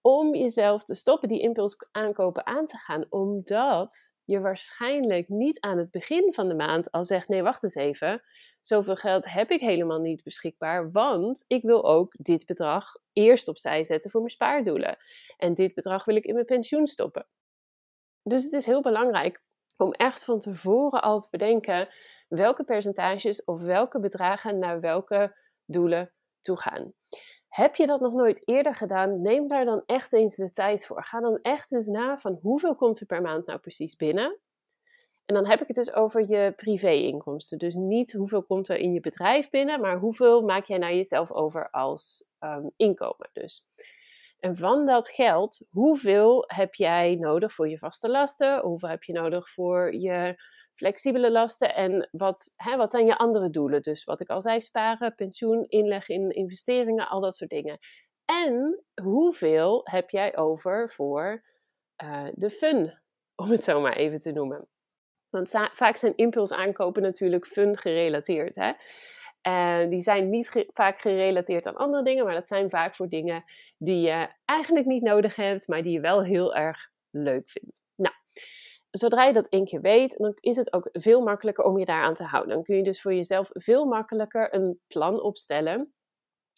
om 0.00 0.34
jezelf 0.34 0.84
te 0.84 0.94
stoppen, 0.94 1.28
die 1.28 1.40
impuls 1.40 1.88
aankopen 1.90 2.46
aan 2.46 2.66
te 2.66 2.78
gaan. 2.78 3.06
Omdat 3.08 4.14
je 4.24 4.40
waarschijnlijk 4.40 5.28
niet 5.28 5.60
aan 5.60 5.78
het 5.78 5.90
begin 5.90 6.32
van 6.32 6.48
de 6.48 6.54
maand 6.54 6.90
al 6.90 7.04
zegt: 7.04 7.28
nee, 7.28 7.42
wacht 7.42 7.62
eens 7.62 7.74
even. 7.74 8.22
Zoveel 8.60 8.96
geld 8.96 9.30
heb 9.30 9.50
ik 9.50 9.60
helemaal 9.60 10.00
niet 10.00 10.22
beschikbaar, 10.22 10.90
want 10.90 11.44
ik 11.46 11.62
wil 11.62 11.84
ook 11.84 12.14
dit 12.18 12.46
bedrag 12.46 12.84
eerst 13.12 13.48
opzij 13.48 13.84
zetten 13.84 14.10
voor 14.10 14.20
mijn 14.20 14.32
spaardoelen. 14.32 14.96
En 15.36 15.54
dit 15.54 15.74
bedrag 15.74 16.04
wil 16.04 16.16
ik 16.16 16.24
in 16.24 16.34
mijn 16.34 16.46
pensioen 16.46 16.86
stoppen. 16.86 17.26
Dus 18.24 18.44
het 18.44 18.52
is 18.52 18.66
heel 18.66 18.82
belangrijk 18.82 19.42
om 19.76 19.92
echt 19.92 20.24
van 20.24 20.40
tevoren 20.40 21.02
al 21.02 21.20
te 21.20 21.28
bedenken 21.30 21.88
welke 22.28 22.64
percentages 22.64 23.44
of 23.44 23.60
welke 23.62 24.00
bedragen 24.00 24.58
naar 24.58 24.80
welke 24.80 25.36
doelen 25.64 26.12
toe 26.40 26.56
gaan. 26.56 26.92
Heb 27.48 27.74
je 27.74 27.86
dat 27.86 28.00
nog 28.00 28.12
nooit 28.12 28.48
eerder 28.48 28.74
gedaan? 28.74 29.22
Neem 29.22 29.48
daar 29.48 29.64
dan 29.64 29.82
echt 29.86 30.12
eens 30.12 30.36
de 30.36 30.52
tijd 30.52 30.86
voor. 30.86 31.04
Ga 31.04 31.20
dan 31.20 31.38
echt 31.42 31.72
eens 31.72 31.86
na 31.86 32.16
van 32.16 32.38
hoeveel 32.42 32.74
komt 32.74 33.00
er 33.00 33.06
per 33.06 33.22
maand 33.22 33.46
nou 33.46 33.58
precies 33.58 33.96
binnen. 33.96 34.38
En 35.24 35.34
dan 35.34 35.46
heb 35.46 35.60
ik 35.60 35.66
het 35.66 35.76
dus 35.76 35.94
over 35.94 36.28
je 36.28 36.52
privé-inkomsten. 36.56 37.58
Dus 37.58 37.74
niet 37.74 38.12
hoeveel 38.12 38.42
komt 38.42 38.68
er 38.68 38.76
in 38.76 38.92
je 38.92 39.00
bedrijf 39.00 39.50
binnen, 39.50 39.80
maar 39.80 39.98
hoeveel 39.98 40.42
maak 40.42 40.64
jij 40.64 40.78
naar 40.78 40.94
jezelf 40.94 41.32
over 41.32 41.70
als 41.70 42.30
um, 42.40 42.70
inkomen. 42.76 43.30
Dus. 43.32 43.68
En 44.44 44.56
van 44.56 44.86
dat 44.86 45.08
geld, 45.08 45.66
hoeveel 45.70 46.44
heb 46.46 46.74
jij 46.74 47.14
nodig 47.14 47.52
voor 47.52 47.68
je 47.68 47.78
vaste 47.78 48.08
lasten? 48.08 48.60
Hoeveel 48.60 48.88
heb 48.88 49.02
je 49.02 49.12
nodig 49.12 49.50
voor 49.50 49.94
je 49.94 50.42
flexibele 50.74 51.30
lasten? 51.30 51.74
En 51.74 52.08
wat, 52.12 52.52
hè, 52.56 52.76
wat 52.76 52.90
zijn 52.90 53.06
je 53.06 53.16
andere 53.16 53.50
doelen? 53.50 53.82
Dus 53.82 54.04
wat 54.04 54.20
ik 54.20 54.28
al 54.28 54.40
zei, 54.40 54.60
sparen, 54.60 55.14
pensioen, 55.14 55.64
inleg 55.68 56.08
in 56.08 56.30
investeringen, 56.30 57.08
al 57.08 57.20
dat 57.20 57.36
soort 57.36 57.50
dingen. 57.50 57.78
En 58.24 58.84
hoeveel 59.02 59.80
heb 59.84 60.10
jij 60.10 60.36
over 60.36 60.90
voor 60.90 61.44
uh, 62.02 62.26
de 62.32 62.50
fun, 62.50 63.00
om 63.34 63.50
het 63.50 63.62
zo 63.62 63.80
maar 63.80 63.96
even 63.96 64.18
te 64.18 64.32
noemen? 64.32 64.68
Want 65.30 65.50
vaak 65.72 65.96
zijn 65.96 66.16
impulsaankopen 66.16 67.02
natuurlijk 67.02 67.46
fun 67.46 67.76
gerelateerd. 67.76 68.54
Hè? 68.54 68.72
En 69.46 69.88
die 69.88 70.00
zijn 70.00 70.30
niet 70.30 70.66
vaak 70.72 71.00
gerelateerd 71.00 71.66
aan 71.66 71.76
andere 71.76 72.04
dingen, 72.04 72.24
maar 72.24 72.34
dat 72.34 72.48
zijn 72.48 72.70
vaak 72.70 72.96
voor 72.96 73.08
dingen 73.08 73.44
die 73.78 74.00
je 74.00 74.28
eigenlijk 74.44 74.86
niet 74.86 75.02
nodig 75.02 75.36
hebt, 75.36 75.68
maar 75.68 75.82
die 75.82 75.92
je 75.92 76.00
wel 76.00 76.22
heel 76.22 76.54
erg 76.54 76.90
leuk 77.10 77.48
vindt. 77.50 77.82
Nou, 77.94 78.14
zodra 78.90 79.24
je 79.24 79.32
dat 79.32 79.48
één 79.48 79.64
keer 79.64 79.80
weet, 79.80 80.16
dan 80.18 80.36
is 80.40 80.56
het 80.56 80.72
ook 80.72 80.88
veel 80.92 81.22
makkelijker 81.22 81.64
om 81.64 81.78
je 81.78 81.84
daaraan 81.84 82.14
te 82.14 82.24
houden. 82.24 82.54
Dan 82.54 82.62
kun 82.62 82.76
je 82.76 82.82
dus 82.82 83.00
voor 83.00 83.14
jezelf 83.14 83.48
veel 83.52 83.84
makkelijker 83.84 84.54
een 84.54 84.80
plan 84.86 85.22
opstellen 85.22 85.94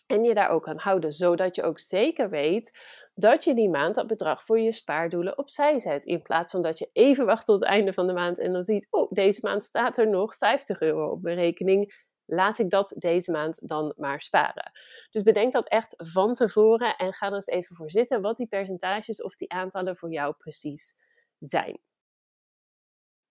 en 0.06 0.24
je 0.24 0.34
daar 0.34 0.48
ook 0.48 0.68
aan 0.68 0.78
houden, 0.78 1.12
zodat 1.12 1.56
je 1.56 1.62
ook 1.62 1.78
zeker 1.78 2.30
weet 2.30 2.78
dat 3.14 3.44
je 3.44 3.54
die 3.54 3.70
maand 3.70 3.94
dat 3.94 4.06
bedrag 4.06 4.44
voor 4.44 4.58
je 4.58 4.72
spaardoelen 4.72 5.38
opzij 5.38 5.78
zet. 5.78 6.04
In 6.04 6.22
plaats 6.22 6.50
van 6.50 6.62
dat 6.62 6.78
je 6.78 6.90
even 6.92 7.26
wacht 7.26 7.46
tot 7.46 7.60
het 7.60 7.68
einde 7.68 7.92
van 7.92 8.06
de 8.06 8.12
maand 8.12 8.38
en 8.38 8.52
dan 8.52 8.64
ziet, 8.64 8.86
oh, 8.90 9.10
deze 9.12 9.40
maand 9.42 9.64
staat 9.64 9.98
er 9.98 10.08
nog 10.08 10.36
50 10.36 10.80
euro 10.80 11.10
op 11.10 11.22
mijn 11.22 11.36
rekening. 11.36 12.05
Laat 12.26 12.58
ik 12.58 12.70
dat 12.70 12.94
deze 12.96 13.30
maand 13.30 13.68
dan 13.68 13.94
maar 13.96 14.22
sparen. 14.22 14.72
Dus 15.10 15.22
bedenk 15.22 15.52
dat 15.52 15.68
echt 15.68 15.94
van 15.96 16.34
tevoren 16.34 16.96
en 16.96 17.12
ga 17.12 17.26
er 17.26 17.34
eens 17.34 17.46
even 17.46 17.76
voor 17.76 17.90
zitten 17.90 18.20
wat 18.20 18.36
die 18.36 18.46
percentages 18.46 19.22
of 19.22 19.34
die 19.36 19.50
aantallen 19.50 19.96
voor 19.96 20.10
jou 20.10 20.34
precies 20.38 20.94
zijn. 21.38 21.78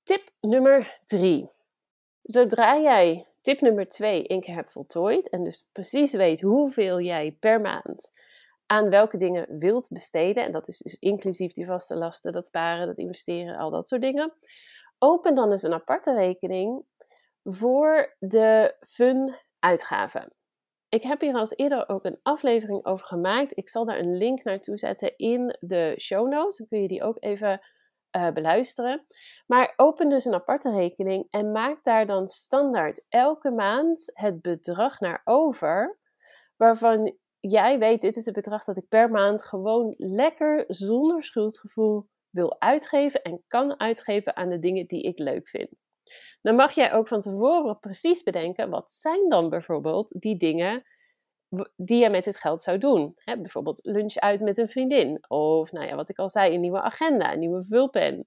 Tip 0.03 0.29
nummer 0.41 0.99
3. 1.05 1.49
Zodra 2.21 2.79
jij 2.79 3.27
tip 3.41 3.61
nummer 3.61 3.87
2 3.87 4.27
één 4.27 4.41
keer 4.41 4.55
hebt 4.55 4.71
voltooid 4.71 5.29
en 5.29 5.43
dus 5.43 5.69
precies 5.71 6.13
weet 6.13 6.41
hoeveel 6.41 6.99
jij 6.99 7.31
per 7.39 7.61
maand 7.61 8.11
aan 8.65 8.89
welke 8.89 9.17
dingen 9.17 9.59
wilt 9.59 9.87
besteden, 9.89 10.43
en 10.43 10.51
dat 10.51 10.67
is 10.67 10.77
dus 10.77 10.97
inclusief 10.99 11.51
die 11.51 11.65
vaste 11.65 11.95
lasten, 11.95 12.31
dat 12.31 12.45
sparen, 12.45 12.87
dat 12.87 12.97
investeren, 12.97 13.57
al 13.57 13.69
dat 13.69 13.87
soort 13.87 14.01
dingen, 14.01 14.33
open 14.97 15.35
dan 15.35 15.51
eens 15.51 15.63
een 15.63 15.73
aparte 15.73 16.13
rekening 16.13 16.83
voor 17.45 18.15
de 18.19 18.75
fun 18.79 19.35
uitgaven. 19.59 20.33
Ik 20.89 21.03
heb 21.03 21.21
hier 21.21 21.33
als 21.33 21.55
eerder 21.55 21.89
ook 21.89 22.05
een 22.05 22.19
aflevering 22.23 22.85
over 22.85 23.05
gemaakt. 23.05 23.57
Ik 23.57 23.69
zal 23.69 23.85
daar 23.85 23.99
een 23.99 24.17
link 24.17 24.43
naartoe 24.43 24.77
zetten 24.77 25.17
in 25.17 25.57
de 25.59 25.95
show 25.97 26.27
notes. 26.27 26.57
Dan 26.57 26.67
kun 26.67 26.81
je 26.81 26.87
die 26.87 27.03
ook 27.03 27.17
even 27.19 27.61
uh, 28.17 28.31
beluisteren. 28.31 29.05
Maar 29.45 29.73
open 29.75 30.09
dus 30.09 30.25
een 30.25 30.33
aparte 30.33 30.71
rekening 30.71 31.27
en 31.29 31.51
maak 31.51 31.83
daar 31.83 32.05
dan 32.05 32.27
standaard 32.27 33.05
elke 33.09 33.51
maand 33.51 34.11
het 34.13 34.41
bedrag 34.41 34.99
naar 34.99 35.21
over. 35.23 35.99
Waarvan 36.55 37.17
jij 37.39 37.79
weet, 37.79 38.01
dit 38.01 38.15
is 38.15 38.25
het 38.25 38.35
bedrag 38.35 38.63
dat 38.63 38.77
ik 38.77 38.87
per 38.89 39.09
maand 39.09 39.43
gewoon 39.43 39.93
lekker 39.97 40.63
zonder 40.67 41.23
schuldgevoel 41.23 42.07
wil 42.29 42.59
uitgeven 42.59 43.21
en 43.21 43.43
kan 43.47 43.79
uitgeven 43.79 44.35
aan 44.35 44.49
de 44.49 44.59
dingen 44.59 44.87
die 44.87 45.03
ik 45.03 45.19
leuk 45.19 45.47
vind. 45.47 45.84
Dan 46.45 46.55
mag 46.55 46.71
jij 46.71 46.93
ook 46.93 47.07
van 47.07 47.19
tevoren 47.19 47.79
precies 47.79 48.23
bedenken, 48.23 48.69
wat 48.69 48.91
zijn 48.91 49.29
dan 49.29 49.49
bijvoorbeeld 49.49 50.21
die 50.21 50.37
dingen 50.37 50.83
die 51.75 52.01
je 52.01 52.09
met 52.09 52.23
dit 52.23 52.37
geld 52.37 52.61
zou 52.61 52.77
doen. 52.77 53.15
bijvoorbeeld 53.25 53.79
lunch 53.83 54.15
uit 54.15 54.41
met 54.41 54.57
een 54.57 54.69
vriendin. 54.69 55.29
Of 55.29 55.71
nou 55.71 55.87
ja, 55.87 55.95
wat 55.95 56.09
ik 56.09 56.17
al 56.17 56.29
zei, 56.29 56.53
een 56.53 56.61
nieuwe 56.61 56.81
agenda, 56.81 57.33
een 57.33 57.39
nieuwe 57.39 57.65
vulpen. 57.65 58.25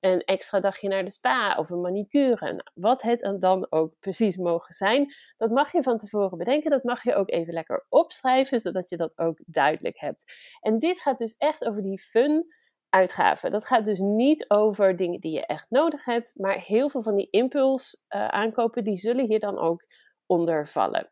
Een 0.00 0.20
extra 0.20 0.60
dagje 0.60 0.88
naar 0.88 1.04
de 1.04 1.10
spa 1.10 1.56
of 1.56 1.70
een 1.70 1.80
manicure. 1.80 2.46
Nou, 2.46 2.70
wat 2.74 3.02
het 3.02 3.36
dan 3.38 3.66
ook 3.70 3.94
precies 4.00 4.36
mogen 4.36 4.74
zijn, 4.74 5.14
dat 5.36 5.50
mag 5.50 5.72
je 5.72 5.82
van 5.82 5.98
tevoren 5.98 6.38
bedenken. 6.38 6.70
Dat 6.70 6.84
mag 6.84 7.02
je 7.02 7.14
ook 7.14 7.30
even 7.30 7.52
lekker 7.52 7.86
opschrijven, 7.88 8.60
zodat 8.60 8.88
je 8.88 8.96
dat 8.96 9.18
ook 9.18 9.38
duidelijk 9.46 9.98
hebt. 9.98 10.32
En 10.60 10.78
dit 10.78 11.00
gaat 11.00 11.18
dus 11.18 11.36
echt 11.36 11.64
over 11.64 11.82
die 11.82 12.00
fun 12.00 12.46
uitgaven. 12.90 13.50
Dat 13.50 13.66
gaat 13.66 13.84
dus 13.84 13.98
niet 13.98 14.50
over 14.50 14.96
dingen 14.96 15.20
die 15.20 15.32
je 15.32 15.46
echt 15.46 15.70
nodig 15.70 16.04
hebt, 16.04 16.32
maar 16.36 16.58
heel 16.58 16.88
veel 16.88 17.02
van 17.02 17.16
die 17.16 17.30
impuls 17.30 18.04
uh, 18.08 18.28
aankopen, 18.28 18.84
die 18.84 18.96
zullen 18.96 19.26
hier 19.26 19.40
dan 19.40 19.58
ook 19.58 19.86
onder 20.26 20.68
vallen. 20.68 21.10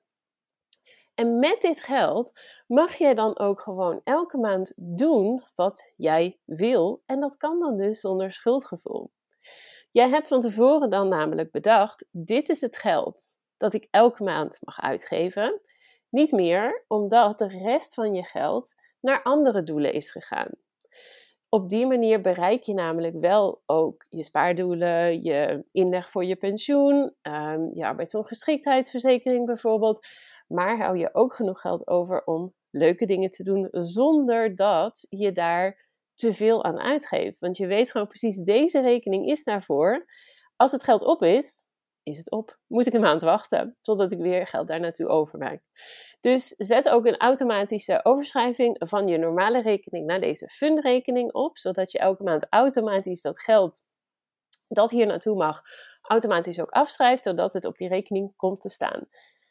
En 1.14 1.38
met 1.38 1.60
dit 1.60 1.80
geld 1.82 2.32
mag 2.66 2.94
jij 2.94 3.14
dan 3.14 3.38
ook 3.38 3.60
gewoon 3.60 4.00
elke 4.04 4.38
maand 4.38 4.72
doen 4.76 5.44
wat 5.54 5.92
jij 5.96 6.38
wil. 6.44 7.02
En 7.06 7.20
dat 7.20 7.36
kan 7.36 7.58
dan 7.58 7.76
dus 7.76 8.00
zonder 8.00 8.32
schuldgevoel. 8.32 9.10
Jij 9.90 10.08
hebt 10.08 10.28
van 10.28 10.40
tevoren 10.40 10.90
dan 10.90 11.08
namelijk 11.08 11.50
bedacht: 11.50 12.06
dit 12.10 12.48
is 12.48 12.60
het 12.60 12.76
geld 12.76 13.38
dat 13.56 13.74
ik 13.74 13.88
elke 13.90 14.22
maand 14.22 14.58
mag 14.60 14.80
uitgeven. 14.80 15.60
Niet 16.08 16.32
meer 16.32 16.84
omdat 16.88 17.38
de 17.38 17.48
rest 17.48 17.94
van 17.94 18.14
je 18.14 18.24
geld 18.24 18.74
naar 19.00 19.22
andere 19.22 19.62
doelen 19.62 19.92
is 19.92 20.10
gegaan. 20.10 20.50
Op 21.50 21.68
die 21.68 21.86
manier 21.86 22.20
bereik 22.20 22.62
je 22.62 22.74
namelijk 22.74 23.16
wel 23.20 23.62
ook 23.66 24.06
je 24.08 24.24
spaardoelen, 24.24 25.22
je 25.22 25.64
inleg 25.72 26.10
voor 26.10 26.24
je 26.24 26.36
pensioen, 26.36 27.14
um, 27.22 27.70
je 27.74 27.86
arbeidsongeschiktheidsverzekering 27.86 29.46
bijvoorbeeld. 29.46 30.06
Maar 30.46 30.78
hou 30.78 30.98
je 30.98 31.14
ook 31.14 31.34
genoeg 31.34 31.60
geld 31.60 31.86
over 31.86 32.24
om 32.24 32.54
leuke 32.70 33.06
dingen 33.06 33.30
te 33.30 33.42
doen 33.42 33.68
zonder 33.70 34.54
dat 34.54 35.06
je 35.08 35.32
daar 35.32 35.86
te 36.14 36.34
veel 36.34 36.64
aan 36.64 36.78
uitgeeft. 36.78 37.38
Want 37.38 37.56
je 37.56 37.66
weet 37.66 37.90
gewoon 37.90 38.06
precies, 38.06 38.36
deze 38.36 38.80
rekening 38.80 39.26
is 39.26 39.44
daarvoor. 39.44 40.06
Als 40.56 40.72
het 40.72 40.84
geld 40.84 41.02
op 41.04 41.22
is, 41.22 41.67
is 42.10 42.18
het 42.18 42.30
op. 42.30 42.58
Moet 42.66 42.86
ik 42.86 42.92
een 42.92 43.00
maand 43.00 43.22
wachten 43.22 43.76
totdat 43.80 44.12
ik 44.12 44.18
weer 44.18 44.46
geld 44.46 44.68
daar 44.68 44.80
naartoe 44.80 45.08
overmaak. 45.08 45.62
Dus 46.20 46.48
zet 46.48 46.88
ook 46.88 47.06
een 47.06 47.16
automatische 47.16 48.00
overschrijving 48.02 48.76
van 48.78 49.08
je 49.08 49.18
normale 49.18 49.62
rekening 49.62 50.06
naar 50.06 50.20
deze 50.20 50.48
fundrekening 50.48 51.32
op, 51.32 51.58
zodat 51.58 51.92
je 51.92 51.98
elke 51.98 52.22
maand 52.22 52.46
automatisch 52.50 53.20
dat 53.20 53.40
geld 53.40 53.80
dat 54.68 54.90
hier 54.90 55.06
naartoe 55.06 55.36
mag, 55.36 55.62
automatisch 56.02 56.60
ook 56.60 56.70
afschrijft, 56.70 57.22
zodat 57.22 57.52
het 57.52 57.64
op 57.64 57.76
die 57.76 57.88
rekening 57.88 58.36
komt 58.36 58.60
te 58.60 58.68
staan. 58.68 59.08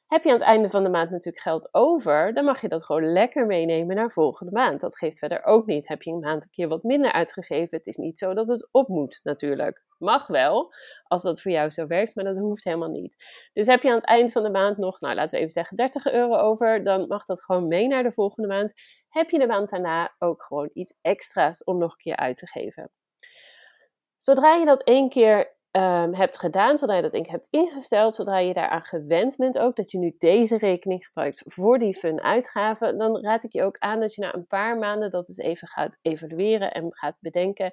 Heb 0.08 0.24
je 0.24 0.30
aan 0.30 0.36
het 0.36 0.46
einde 0.46 0.70
van 0.70 0.84
de 0.84 0.90
maand 0.90 1.10
natuurlijk 1.10 1.44
geld 1.44 1.74
over, 1.74 2.34
dan 2.34 2.46
mag 2.46 2.62
je 2.62 2.68
dat 2.68 2.86
gewoon 2.86 3.12
lekker 3.12 3.46
meenemen 3.46 3.96
naar 3.96 4.12
volgende 4.12 4.52
maand. 4.52 4.82
Dat 4.82 4.98
geeft 4.98 5.18
verder 5.18 5.44
ook 5.44 5.66
niet. 5.66 5.88
Heb 5.88 6.02
je 6.02 6.12
een 6.12 6.20
maand 6.20 6.44
een 6.44 6.50
keer 6.50 6.68
wat 6.68 6.84
minder 6.84 7.12
uitgegeven, 7.12 7.78
het 7.78 7.88
is 7.88 7.96
niet 7.96 8.20
zo 8.20 8.34
dat 8.34 8.48
het 8.48 8.68
op 8.72 8.88
moet 8.88 9.20
natuurlijk. 9.24 9.86
Mag 9.98 10.28
wel, 10.28 10.74
als 11.04 11.24
dat 11.24 11.42
voor 11.42 11.52
jou 11.52 11.70
zo 11.70 11.88
werkt, 11.88 12.16
maar 12.16 12.24
dat 12.24 12.38
hoeft 12.38 12.64
helemaal 12.64 12.92
niet. 12.92 13.16
Dus 13.54 13.68
heb 13.68 13.82
je 13.82 13.90
aan 13.90 13.96
het 13.96 14.06
eind 14.06 14.32
van 14.32 14.44
de 14.44 14.50
maand 14.50 14.78
nog, 14.78 15.00
nou 15.00 15.16
laten 15.16 15.32
we 15.32 15.38
even 15.38 15.52
zeggen 15.52 15.78
30 15.78 16.06
euro 16.06 16.36
over, 16.36 16.84
dan 16.84 17.08
mag 17.08 17.26
dat 17.26 17.44
gewoon 17.44 17.68
mee 17.68 17.88
naar 17.88 18.04
de 18.04 18.12
volgende 18.12 18.48
maand. 18.48 18.74
Heb 19.10 19.30
je 19.30 19.40
de 19.40 19.48
maand 19.48 19.70
daarna 19.70 20.16
ook 20.20 20.44
gewoon 20.44 20.70
iets 20.74 20.98
extra's 21.02 21.64
om 21.64 21.78
nog 21.78 21.92
een 21.92 21.98
keer 21.98 22.16
uit 22.16 22.38
te 22.38 22.48
geven. 22.48 22.92
Zodra 24.18 24.56
je 24.56 24.66
dat 24.66 24.84
één 24.84 25.10
keer 25.10 25.57
um, 25.78 26.14
hebt 26.14 26.40
gedaan, 26.40 26.78
zodra 26.78 26.96
je 26.96 27.02
dat 27.02 27.14
ink 27.14 27.28
hebt 27.28 27.48
ingesteld, 27.50 28.14
zodra 28.14 28.38
je 28.40 28.54
daaraan 28.54 28.86
gewend 28.86 29.36
bent 29.36 29.60
ook, 29.60 29.76
dat 29.76 29.92
je 29.92 29.98
nu 29.98 30.16
deze 30.18 30.58
rekening 30.58 31.06
gebruikt 31.08 31.44
voor 31.46 31.80
die 31.80 31.94
fun 31.94 32.22
uitgaven, 32.22 32.98
dan 32.98 33.22
raad 33.22 33.44
ik 33.44 33.54
je 33.54 33.64
ook 33.64 33.78
aan 33.78 34.00
dat 34.00 34.16
je 34.16 34.22
na 34.22 34.34
een 34.34 34.48
paar 34.48 34.78
maanden 34.78 35.12
dat 35.12 35.28
eens 35.28 35.38
even 35.38 35.68
gaat 35.68 36.00
evalueren 36.02 36.72
en 36.72 36.96
gaat 36.96 37.18
bedenken, 37.22 37.72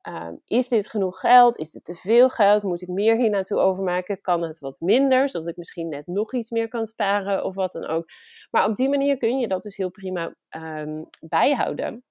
ehm, 0.00 0.34
is 0.44 0.68
dit 0.68 0.88
genoeg 0.88 1.20
geld? 1.20 1.56
Is 1.56 1.70
dit 1.70 1.84
te 1.84 1.94
veel 1.94 2.28
geld? 2.28 2.62
Moet 2.62 2.82
ik 2.82 2.88
meer 2.88 3.16
hier 3.16 3.30
naartoe 3.30 3.58
overmaken? 3.58 4.20
Kan 4.20 4.42
het 4.42 4.58
wat 4.58 4.80
minder, 4.80 5.28
zodat 5.28 5.48
ik 5.48 5.56
misschien 5.56 5.88
net 5.88 6.06
nog 6.06 6.32
iets 6.32 6.50
meer 6.50 6.68
kan 6.68 6.86
sparen 6.86 7.44
of 7.44 7.54
wat 7.54 7.72
dan 7.72 7.86
ook. 7.86 8.10
Maar 8.50 8.68
op 8.68 8.76
die 8.76 8.88
manier 8.88 9.16
kun 9.16 9.38
je 9.38 9.48
dat 9.48 9.62
dus 9.62 9.76
heel 9.76 9.90
prima 9.90 10.34
um, 10.56 11.06
bijhouden 11.20 12.04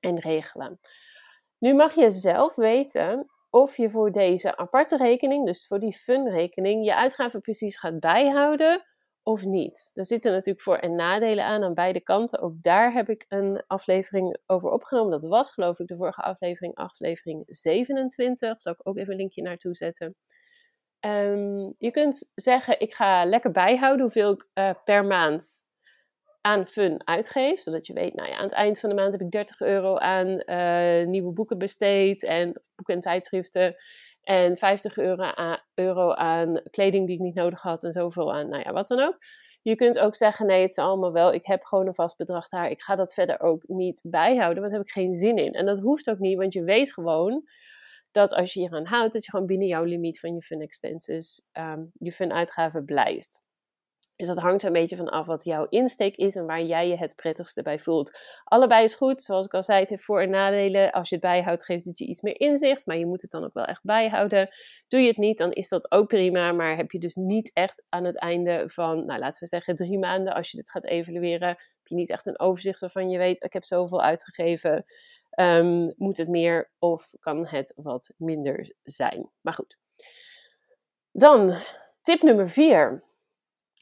en 0.00 0.18
regelen. 0.18 0.80
Nu 1.58 1.74
mag 1.74 1.94
je 1.94 2.10
zelf 2.10 2.54
weten 2.54 3.30
of 3.56 3.76
je 3.76 3.90
voor 3.90 4.12
deze 4.12 4.56
aparte 4.56 4.96
rekening, 4.96 5.46
dus 5.46 5.66
voor 5.66 5.78
die 5.78 5.92
fun-rekening, 5.92 6.84
je 6.84 6.94
uitgaven 6.94 7.40
precies 7.40 7.78
gaat 7.78 8.00
bijhouden 8.00 8.84
of 9.22 9.44
niet. 9.44 9.90
Er 9.94 10.06
zitten 10.06 10.32
natuurlijk 10.32 10.64
voor- 10.64 10.76
en 10.76 10.96
nadelen 10.96 11.44
aan 11.44 11.62
aan 11.64 11.74
beide 11.74 12.00
kanten. 12.00 12.40
Ook 12.40 12.62
daar 12.62 12.92
heb 12.92 13.08
ik 13.08 13.24
een 13.28 13.62
aflevering 13.66 14.36
over 14.46 14.70
opgenomen. 14.70 15.10
Dat 15.10 15.30
was 15.30 15.50
geloof 15.50 15.78
ik 15.78 15.86
de 15.86 15.96
vorige 15.96 16.22
aflevering, 16.22 16.74
aflevering 16.74 17.42
27. 17.46 18.48
Daar 18.48 18.60
zal 18.60 18.72
ik 18.72 18.88
ook 18.88 18.96
even 18.96 19.10
een 19.10 19.18
linkje 19.18 19.42
naartoe 19.42 19.74
zetten. 19.74 20.16
Um, 21.00 21.72
je 21.72 21.90
kunt 21.90 22.32
zeggen, 22.34 22.80
ik 22.80 22.94
ga 22.94 23.24
lekker 23.24 23.50
bijhouden 23.50 24.00
hoeveel 24.00 24.32
ik 24.32 24.48
uh, 24.54 24.70
per 24.84 25.04
maand 25.04 25.65
aan 26.46 26.66
fun 26.66 27.06
uitgeeft. 27.06 27.62
Zodat 27.62 27.86
je 27.86 27.92
weet, 27.92 28.14
nou 28.14 28.28
ja, 28.28 28.36
aan 28.36 28.42
het 28.42 28.52
eind 28.52 28.80
van 28.80 28.88
de 28.88 28.94
maand 28.94 29.12
heb 29.12 29.20
ik 29.20 29.30
30 29.30 29.60
euro 29.60 29.96
aan 29.96 30.42
uh, 30.46 31.06
nieuwe 31.06 31.32
boeken 31.32 31.58
besteed. 31.58 32.24
En 32.24 32.62
boeken 32.74 32.94
en 32.94 33.00
tijdschriften. 33.00 33.76
En 34.22 34.56
50 34.56 34.96
euro 34.96 35.22
aan, 35.22 35.58
euro 35.74 36.12
aan 36.12 36.60
kleding 36.70 37.06
die 37.06 37.16
ik 37.16 37.22
niet 37.22 37.34
nodig 37.34 37.60
had. 37.60 37.84
En 37.84 37.92
zoveel 37.92 38.34
aan, 38.34 38.48
nou 38.48 38.62
ja, 38.62 38.72
wat 38.72 38.88
dan 38.88 39.00
ook. 39.00 39.18
Je 39.62 39.76
kunt 39.76 39.98
ook 39.98 40.16
zeggen, 40.16 40.46
nee, 40.46 40.60
het 40.60 40.70
is 40.70 40.78
allemaal 40.78 41.12
wel. 41.12 41.32
Ik 41.32 41.46
heb 41.46 41.64
gewoon 41.64 41.86
een 41.86 41.94
vast 41.94 42.16
bedrag 42.16 42.48
daar. 42.48 42.70
Ik 42.70 42.82
ga 42.82 42.94
dat 42.94 43.14
verder 43.14 43.40
ook 43.40 43.62
niet 43.66 44.00
bijhouden, 44.04 44.60
want 44.60 44.70
daar 44.70 44.80
heb 44.80 44.88
ik 44.88 45.02
geen 45.02 45.14
zin 45.14 45.36
in. 45.36 45.52
En 45.52 45.66
dat 45.66 45.78
hoeft 45.78 46.10
ook 46.10 46.18
niet, 46.18 46.38
want 46.38 46.52
je 46.52 46.64
weet 46.64 46.92
gewoon 46.92 47.48
dat 48.10 48.32
als 48.32 48.52
je 48.52 48.60
je 48.60 48.70
aan 48.70 48.86
houdt, 48.86 49.12
dat 49.12 49.24
je 49.24 49.30
gewoon 49.30 49.46
binnen 49.46 49.66
jouw 49.66 49.84
limiet 49.84 50.20
van 50.20 50.34
je 50.34 50.42
fun 50.42 50.60
expenses, 50.60 51.48
um, 51.52 51.90
je 51.98 52.12
fun 52.12 52.32
uitgaven 52.32 52.84
blijft. 52.84 53.45
Dus 54.16 54.26
dat 54.26 54.38
hangt 54.38 54.62
een 54.62 54.72
beetje 54.72 54.96
van 54.96 55.08
af 55.08 55.26
wat 55.26 55.44
jouw 55.44 55.66
insteek 55.68 56.16
is 56.16 56.36
en 56.36 56.46
waar 56.46 56.62
jij 56.62 56.88
je 56.88 56.96
het 56.96 57.16
prettigste 57.16 57.62
bij 57.62 57.78
voelt. 57.78 58.18
Allebei 58.44 58.84
is 58.84 58.94
goed, 58.94 59.22
zoals 59.22 59.46
ik 59.46 59.54
al 59.54 59.62
zei, 59.62 59.80
het 59.80 59.88
heeft 59.88 60.04
voor- 60.04 60.20
en 60.20 60.30
nadelen. 60.30 60.92
Als 60.92 61.08
je 61.08 61.14
het 61.14 61.24
bijhoudt, 61.24 61.64
geeft 61.64 61.84
het 61.84 61.98
je 61.98 62.06
iets 62.06 62.20
meer 62.20 62.40
inzicht, 62.40 62.86
maar 62.86 62.96
je 62.96 63.06
moet 63.06 63.22
het 63.22 63.30
dan 63.30 63.44
ook 63.44 63.54
wel 63.54 63.64
echt 63.64 63.84
bijhouden. 63.84 64.48
Doe 64.88 65.00
je 65.00 65.06
het 65.06 65.16
niet, 65.16 65.38
dan 65.38 65.52
is 65.52 65.68
dat 65.68 65.90
ook 65.90 66.08
prima, 66.08 66.52
maar 66.52 66.76
heb 66.76 66.90
je 66.90 66.98
dus 66.98 67.14
niet 67.14 67.50
echt 67.52 67.84
aan 67.88 68.04
het 68.04 68.18
einde 68.18 68.62
van, 68.66 69.04
nou 69.06 69.20
laten 69.20 69.40
we 69.40 69.46
zeggen 69.46 69.74
drie 69.74 69.98
maanden, 69.98 70.34
als 70.34 70.50
je 70.50 70.56
dit 70.56 70.70
gaat 70.70 70.84
evalueren, 70.86 71.48
heb 71.48 71.84
je 71.84 71.94
niet 71.94 72.10
echt 72.10 72.26
een 72.26 72.40
overzicht 72.40 72.80
waarvan 72.80 73.08
je 73.08 73.18
weet, 73.18 73.44
ik 73.44 73.52
heb 73.52 73.64
zoveel 73.64 74.02
uitgegeven. 74.02 74.84
Um, 75.40 75.94
moet 75.96 76.16
het 76.16 76.28
meer 76.28 76.70
of 76.78 77.10
kan 77.20 77.46
het 77.46 77.72
wat 77.76 78.14
minder 78.16 78.74
zijn? 78.82 79.30
Maar 79.40 79.54
goed. 79.54 79.78
Dan 81.12 81.54
tip 82.02 82.22
nummer 82.22 82.48
vier. 82.48 83.04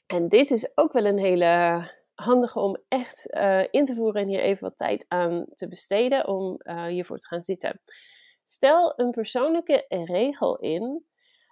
En 0.07 0.29
dit 0.29 0.51
is 0.51 0.71
ook 0.75 0.93
wel 0.93 1.05
een 1.05 1.19
hele 1.19 1.83
handige 2.15 2.61
om 2.61 2.77
echt 2.89 3.35
uh, 3.35 3.65
in 3.71 3.85
te 3.85 3.95
voeren 3.95 4.23
en 4.23 4.29
hier 4.29 4.41
even 4.41 4.63
wat 4.63 4.77
tijd 4.77 5.05
aan 5.09 5.47
te 5.55 5.69
besteden 5.69 6.29
om 6.29 6.61
uh, 6.63 6.85
hiervoor 6.85 7.19
te 7.19 7.27
gaan 7.27 7.43
zitten. 7.43 7.81
Stel 8.45 8.93
een 8.97 9.11
persoonlijke 9.11 9.85
regel 9.89 10.57
in 10.57 11.05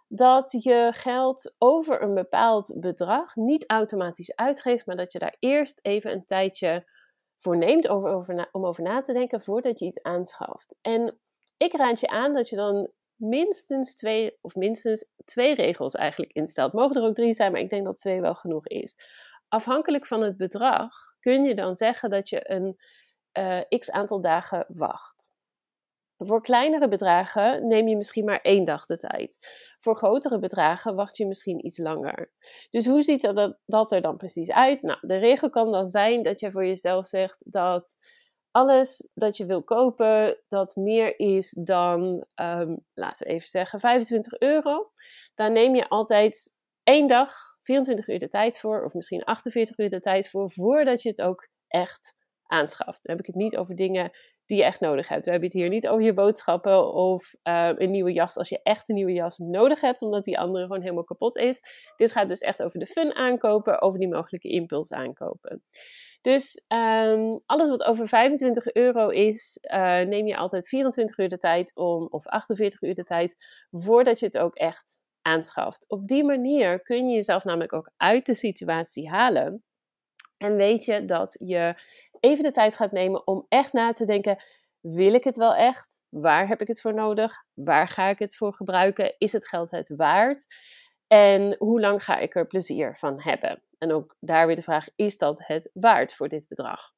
dat 0.09 0.53
je 0.63 0.91
geld 0.95 1.55
over 1.59 2.03
een 2.03 2.15
bepaald 2.15 2.75
bedrag 2.81 3.37
niet 3.37 3.71
automatisch 3.71 4.37
uitgeeft, 4.37 4.87
maar 4.87 4.97
dat 4.97 5.13
je 5.13 5.19
daar 5.19 5.37
eerst 5.39 5.79
even 5.83 6.13
een 6.13 6.25
tijdje 6.25 6.91
voor 7.39 7.57
neemt 7.57 7.89
om 7.89 8.65
over 8.65 8.83
na 8.83 9.01
te 9.01 9.13
denken 9.13 9.43
voordat 9.43 9.79
je 9.79 9.85
iets 9.85 10.03
aanschaft. 10.03 10.77
En 10.81 11.19
ik 11.57 11.73
raad 11.73 12.01
je 12.01 12.09
aan 12.09 12.33
dat 12.33 12.49
je 12.49 12.57
dan 12.57 12.91
minstens 13.23 13.95
twee, 13.95 14.39
of 14.41 14.55
minstens 14.55 15.05
twee 15.25 15.55
regels 15.55 15.95
eigenlijk 15.95 16.33
instelt. 16.33 16.73
Mogen 16.73 16.97
er 16.97 17.09
ook 17.09 17.15
drie 17.15 17.35
zijn, 17.35 17.53
maar 17.53 17.61
ik 17.61 17.71
denk 17.71 17.85
dat 17.85 17.99
twee 17.99 18.21
wel 18.21 18.35
genoeg 18.35 18.67
is. 18.67 18.97
Afhankelijk 19.49 20.07
van 20.07 20.23
het 20.23 20.37
bedrag 20.37 20.93
kun 21.21 21.45
je 21.45 21.55
dan 21.55 21.77
zeggen 21.77 22.11
dat 22.11 22.29
je 22.29 22.51
een 22.51 22.79
uh, 23.39 23.79
x 23.79 23.91
aantal 23.91 24.21
dagen 24.21 24.65
wacht. 24.69 25.31
Voor 26.19 26.43
kleinere 26.43 26.89
bedragen 26.89 27.67
neem 27.67 27.89
je 27.89 27.97
misschien 27.97 28.25
maar 28.25 28.41
één 28.41 28.65
dag 28.65 28.87
de 28.87 28.97
tijd. 28.97 29.39
Voor 29.81 29.97
grotere 29.97 30.39
bedragen 30.39 30.95
wacht 30.95 31.17
je 31.17 31.27
misschien 31.27 31.67
iets 31.67 31.79
langer. 31.79 32.33
Dus 32.71 32.87
hoe 32.87 33.03
ziet 33.03 33.35
dat, 33.35 33.59
dat 33.67 33.93
er 33.93 34.01
dan 34.01 34.17
precies 34.17 34.51
uit? 34.51 34.83
Nou, 34.83 34.99
de 35.01 35.17
regel 35.17 35.51
kan 35.51 35.73
dan 35.73 35.87
zijn 35.87 36.23
dat 36.23 36.41
je 36.41 36.51
voor 36.51 36.67
jezelf 36.67 37.07
zegt 37.07 37.53
dat 37.53 37.99
alles 38.53 39.11
dat 39.15 39.37
je 39.37 39.47
wil 39.47 39.63
kopen, 39.63 40.39
dat 40.49 40.77
meer 40.77 41.19
is 41.19 41.51
dan, 41.51 42.27
um, 42.35 42.85
laten 42.95 43.27
we 43.27 43.33
even 43.33 43.49
zeggen, 43.49 43.81
25 43.81 44.39
euro. 44.39 44.91
Daar 45.35 45.51
neem 45.51 45.75
je 45.75 45.89
altijd 45.89 46.55
één 46.83 47.07
dag, 47.07 47.35
24 47.63 48.09
uur 48.09 48.19
de 48.19 48.29
tijd 48.29 48.59
voor, 48.59 48.85
of 48.85 48.95
misschien 48.95 49.25
48 49.25 49.79
uur 49.79 49.91
de 49.91 50.01
tijd 50.01 50.31
voor, 50.31 50.51
voordat 50.51 51.03
je 51.03 51.09
het 51.09 51.23
ook 51.23 51.49
echt 51.69 52.15
aanschaft. 52.47 53.01
Dan 53.03 53.17
heb 53.17 53.19
ik 53.19 53.27
het 53.27 53.43
niet 53.43 53.57
over 53.57 53.75
dingen 53.75 54.11
die 54.47 54.59
je 54.59 54.65
echt 54.65 54.81
nodig 54.81 55.09
hebt. 55.09 55.25
We 55.25 55.31
hebben 55.31 55.49
het 55.49 55.59
hier 55.59 55.69
niet 55.69 55.89
over 55.89 56.05
je 56.05 56.15
boodschappen 56.15 56.93
of 56.93 57.35
uh, 57.49 57.71
een 57.77 57.91
nieuwe 57.91 58.13
jas 58.13 58.37
als 58.37 58.49
je 58.49 58.61
echt 58.63 58.89
een 58.89 58.95
nieuwe 58.95 59.13
jas 59.13 59.39
nodig 59.39 59.81
hebt, 59.81 60.03
omdat 60.03 60.25
die 60.25 60.39
andere 60.39 60.65
gewoon 60.67 60.83
helemaal 60.83 61.05
kapot 61.05 61.37
is. 61.37 61.61
Dit 61.97 62.13
gaat 62.13 62.29
dus 62.29 62.41
echt 62.41 62.63
over 62.63 62.79
de 62.79 62.87
fun 62.87 63.15
aankopen, 63.15 63.81
over 63.81 63.99
die 63.99 64.09
mogelijke 64.09 64.49
impuls 64.49 64.93
aankopen. 64.93 65.63
Dus 66.23 66.65
um, 66.69 67.41
alles 67.47 67.69
wat 67.69 67.85
over 67.85 68.09
25 68.09 68.73
euro 68.73 69.09
is, 69.09 69.59
uh, 69.63 70.01
neem 70.01 70.27
je 70.27 70.37
altijd 70.37 70.69
24 70.69 71.19
uur 71.19 71.29
de 71.29 71.39
tijd 71.39 71.77
om, 71.77 72.07
of 72.11 72.27
48 72.27 72.83
uur 72.83 72.95
de 72.95 73.05
tijd, 73.05 73.37
voordat 73.71 74.19
je 74.19 74.27
het 74.27 74.39
ook 74.39 74.55
echt 74.55 75.01
aanschaft. 75.23 75.85
Op 75.89 76.07
die 76.07 76.25
manier 76.25 76.83
kun 76.83 77.09
je 77.09 77.15
jezelf 77.15 77.45
namelijk 77.45 77.73
ook 77.73 77.91
uit 77.97 78.27
de 78.27 78.35
situatie 78.35 79.11
halen. 79.11 79.65
En 80.37 80.57
weet 80.57 80.85
je 80.85 81.05
dat 81.05 81.37
je 81.45 81.75
even 82.21 82.45
de 82.45 82.51
tijd 82.51 82.77
gaat 82.77 82.93
nemen 82.93 83.27
om 83.27 83.47
echt 83.49 83.73
na 83.73 83.93
te 83.93 84.05
denken: 84.05 84.43
wil 84.81 85.15
ik 85.15 85.25
het 85.25 85.37
wel 85.37 85.55
echt? 85.55 86.01
Waar 86.09 86.49
heb 86.49 86.61
ik 86.61 86.69
het 86.69 86.81
voor 86.81 86.95
nodig? 86.95 87.45
Waar 87.55 87.89
ga 87.89 88.09
ik 88.09 88.19
het 88.19 88.37
voor 88.37 88.55
gebruiken? 88.55 89.15
Is 89.19 89.33
het 89.33 89.49
geld 89.49 89.71
het 89.71 89.93
waard? 89.97 90.47
En 91.07 91.57
hoe 91.59 91.81
lang 91.81 92.05
ga 92.05 92.19
ik 92.19 92.35
er 92.35 92.47
plezier 92.47 92.97
van 92.97 93.21
hebben? 93.21 93.63
En 93.83 93.93
ook 93.93 94.17
daar 94.21 94.47
weer 94.47 94.57
de 94.57 94.63
vraag: 94.63 94.89
is 94.97 95.19
dat 95.19 95.47
het 95.47 95.71
waard 95.73 96.15
voor 96.15 96.29
dit 96.29 96.49
bedrag? 96.49 96.93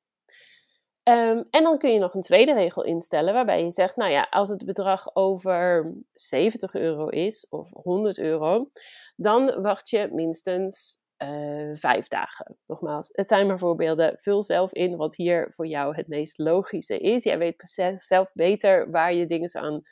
Um, 1.09 1.47
en 1.51 1.63
dan 1.63 1.79
kun 1.79 1.93
je 1.93 1.99
nog 1.99 2.15
een 2.15 2.21
tweede 2.21 2.55
regel 2.55 2.85
instellen 2.85 3.35
waarbij 3.35 3.65
je 3.65 3.73
zegt: 3.73 3.97
Nou 3.97 4.11
ja, 4.11 4.27
als 4.31 4.49
het 4.49 4.65
bedrag 4.65 5.15
over 5.15 5.93
70 6.13 6.75
euro 6.75 7.09
is 7.09 7.49
of 7.49 7.69
100 7.71 8.19
euro, 8.19 8.71
dan 9.17 9.63
wacht 9.63 9.89
je 9.89 10.09
minstens 10.13 11.03
uh, 11.19 11.75
vijf 11.75 12.09
dagen. 12.09 12.57
Nogmaals, 12.67 13.09
het 13.13 13.29
zijn 13.29 13.47
maar 13.47 13.59
voorbeelden. 13.59 14.19
Vul 14.19 14.43
zelf 14.43 14.73
in 14.73 14.97
wat 14.97 15.17
hier 15.17 15.53
voor 15.55 15.67
jou 15.67 15.97
het 15.97 16.09
meest 16.09 16.39
logische 16.39 16.99
is. 16.99 17.25
Jij 17.25 17.39
weet 17.39 17.95
zelf 17.97 18.33
beter 18.33 18.91
waar 18.91 19.15
je 19.15 19.27
dingen 19.27 19.55
aan, 19.55 19.83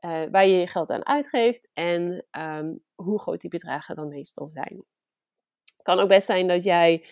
uh, 0.00 0.30
waar 0.30 0.46
je 0.46 0.56
je 0.56 0.66
geld 0.66 0.90
aan 0.90 1.06
uitgeeft 1.06 1.70
en 1.72 2.26
um, 2.38 2.82
hoe 2.94 3.20
groot 3.20 3.40
die 3.40 3.50
bedragen 3.50 3.94
dan 3.94 4.08
meestal 4.08 4.48
zijn. 4.48 4.84
Kan 5.84 5.98
ook 5.98 6.08
best 6.08 6.26
zijn 6.26 6.48
dat 6.48 6.64
jij 6.64 7.04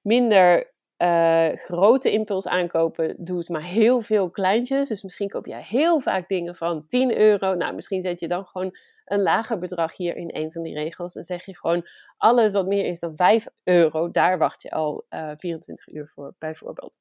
minder 0.00 0.72
uh, 0.98 1.48
grote 1.52 2.12
impuls 2.12 2.48
aankopen 2.48 3.14
doet, 3.18 3.48
maar 3.48 3.62
heel 3.62 4.00
veel 4.00 4.30
kleintjes. 4.30 4.88
Dus 4.88 5.02
misschien 5.02 5.28
koop 5.28 5.46
jij 5.46 5.62
heel 5.62 6.00
vaak 6.00 6.28
dingen 6.28 6.56
van 6.56 6.86
10 6.86 7.18
euro. 7.18 7.54
Nou, 7.54 7.74
misschien 7.74 8.02
zet 8.02 8.20
je 8.20 8.28
dan 8.28 8.46
gewoon 8.46 8.76
een 9.04 9.22
lager 9.22 9.58
bedrag 9.58 9.96
hier 9.96 10.16
in 10.16 10.30
een 10.32 10.52
van 10.52 10.62
die 10.62 10.74
regels. 10.74 11.14
En 11.14 11.24
zeg 11.24 11.46
je 11.46 11.56
gewoon 11.56 11.86
alles 12.16 12.52
dat 12.52 12.66
meer 12.66 12.84
is 12.84 13.00
dan 13.00 13.16
5 13.16 13.46
euro, 13.64 14.10
daar 14.10 14.38
wacht 14.38 14.62
je 14.62 14.70
al 14.70 15.06
uh, 15.10 15.30
eh, 15.30 15.38
24 15.38 15.88
uur 15.88 16.10
voor, 16.14 16.34
bijvoorbeeld. 16.38 16.96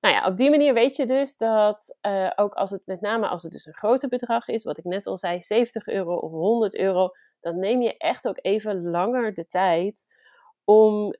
Nou 0.00 0.14
ja, 0.14 0.26
op 0.26 0.36
die 0.36 0.50
manier 0.50 0.74
weet 0.74 0.96
je 0.96 1.06
dus 1.06 1.36
dat 1.36 1.98
uh, 2.06 2.30
ook 2.36 2.54
als 2.54 2.70
het 2.70 2.82
met 2.84 3.00
name 3.00 3.28
als 3.28 3.42
het 3.42 3.52
dus 3.52 3.66
een 3.66 3.76
groter 3.76 4.08
bedrag 4.08 4.48
is, 4.48 4.64
wat 4.64 4.78
ik 4.78 4.84
net 4.84 5.06
al 5.06 5.16
zei, 5.16 5.42
70 5.42 5.86
euro 5.86 6.14
of 6.16 6.30
100 6.30 6.76
euro, 6.76 7.10
dan 7.40 7.58
neem 7.58 7.82
je 7.82 7.96
echt 7.96 8.28
ook 8.28 8.38
even 8.40 8.90
langer 8.90 9.34
de 9.34 9.46
tijd 9.46 10.06
om 10.70 11.14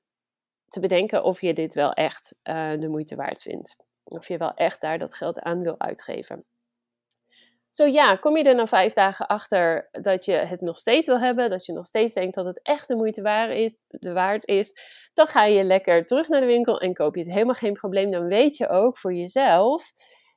te 0.69 0.81
bedenken 0.81 1.25
of 1.25 1.41
je 1.41 1.53
dit 1.53 1.75
wel 1.75 1.93
echt 1.93 2.37
uh, 2.45 2.79
de 2.79 2.89
moeite 2.89 3.17
waard 3.17 3.43
vindt. 3.43 3.77
Of 4.05 4.29
je 4.29 4.37
wel 4.37 4.55
echt 4.55 4.81
daar 4.81 4.99
dat 4.99 5.15
geld 5.15 5.41
aan 5.41 5.63
wil 5.63 5.79
uitgeven. 5.79 6.45
Zo 7.71 7.87
ja, 7.87 8.17
kom 8.17 8.37
je 8.37 8.45
er 8.45 8.55
na 8.55 8.67
vijf 8.67 8.93
dagen 8.93 9.27
achter 9.27 9.89
dat 9.91 10.25
je 10.25 10.33
het 10.33 10.61
nog 10.61 10.79
steeds 10.79 11.07
wil 11.07 11.21
hebben, 11.21 11.51
dat 11.51 11.67
je 11.67 11.73
nog 11.73 11.87
steeds 11.87 12.15
denkt 12.15 12.35
dat 12.35 12.45
het 12.45 12.63
echt 12.63 12.89
de 12.89 12.97
moeite 12.97 13.23
waard 13.23 13.53
is, 13.53 13.77
de 13.89 14.13
waard 14.13 14.47
is, 14.47 14.73
dan 15.13 15.27
ga 15.27 15.45
je 15.45 15.65
lekker 15.65 16.05
terug 16.07 16.29
naar 16.29 16.41
de 16.41 16.47
winkel 16.47 16.81
en 16.81 16.95
koop 16.95 17.15
je 17.15 17.21
het 17.21 17.33
helemaal 17.33 17.55
geen 17.55 17.73
probleem. 17.73 18.11
Dan 18.11 18.27
weet 18.27 18.57
je 18.57 18.69
ook 18.69 18.99
voor 18.99 19.15
jezelf, 19.15 19.93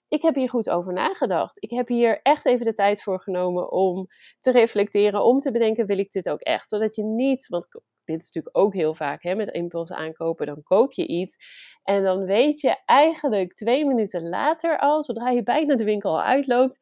ik 0.07 0.21
heb 0.21 0.35
hier 0.35 0.49
goed 0.49 0.69
over 0.69 0.93
nagedacht. 0.93 1.63
Ik 1.63 1.69
heb 1.69 1.87
hier 1.87 2.21
echt 2.21 2.45
even 2.45 2.65
de 2.65 2.73
tijd 2.73 3.03
voor 3.03 3.21
genomen 3.21 3.71
om 3.71 4.07
te 4.39 4.51
reflecteren, 4.51 5.23
om 5.23 5.39
te 5.39 5.51
bedenken, 5.51 5.85
wil 5.85 5.97
ik 5.97 6.11
dit 6.11 6.29
ook 6.29 6.39
echt? 6.39 6.69
Zodat 6.69 6.95
je 6.95 7.03
niet, 7.03 7.47
want 7.47 7.67
dit 8.05 8.21
is 8.21 8.31
natuurlijk 8.31 8.57
ook 8.57 8.73
heel 8.73 8.95
vaak 8.95 9.23
hè, 9.23 9.35
met 9.35 9.49
impuls 9.49 9.91
aankopen, 9.91 10.45
dan 10.45 10.63
koop 10.63 10.93
je 10.93 11.07
iets 11.07 11.37
en 11.83 12.03
dan 12.03 12.25
weet 12.25 12.61
je 12.61 12.77
eigenlijk 12.85 13.53
twee 13.53 13.85
minuten 13.85 14.29
later 14.29 14.79
al, 14.79 15.03
zodra 15.03 15.29
je 15.29 15.43
bijna 15.43 15.75
de 15.75 15.83
winkel 15.83 16.11
al 16.11 16.23
uitloopt, 16.23 16.79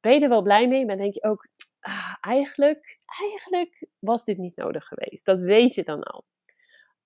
ben 0.00 0.14
je 0.14 0.20
er 0.20 0.28
wel 0.28 0.42
blij 0.42 0.68
mee, 0.68 0.86
maar 0.86 0.96
denk 0.96 1.14
je 1.14 1.24
ook, 1.24 1.48
ah, 1.80 2.14
eigenlijk, 2.20 2.98
eigenlijk 3.20 3.86
was 3.98 4.24
dit 4.24 4.38
niet 4.38 4.56
nodig 4.56 4.84
geweest. 4.84 5.24
Dat 5.24 5.38
weet 5.38 5.74
je 5.74 5.82
dan 5.82 6.02
al. 6.02 6.24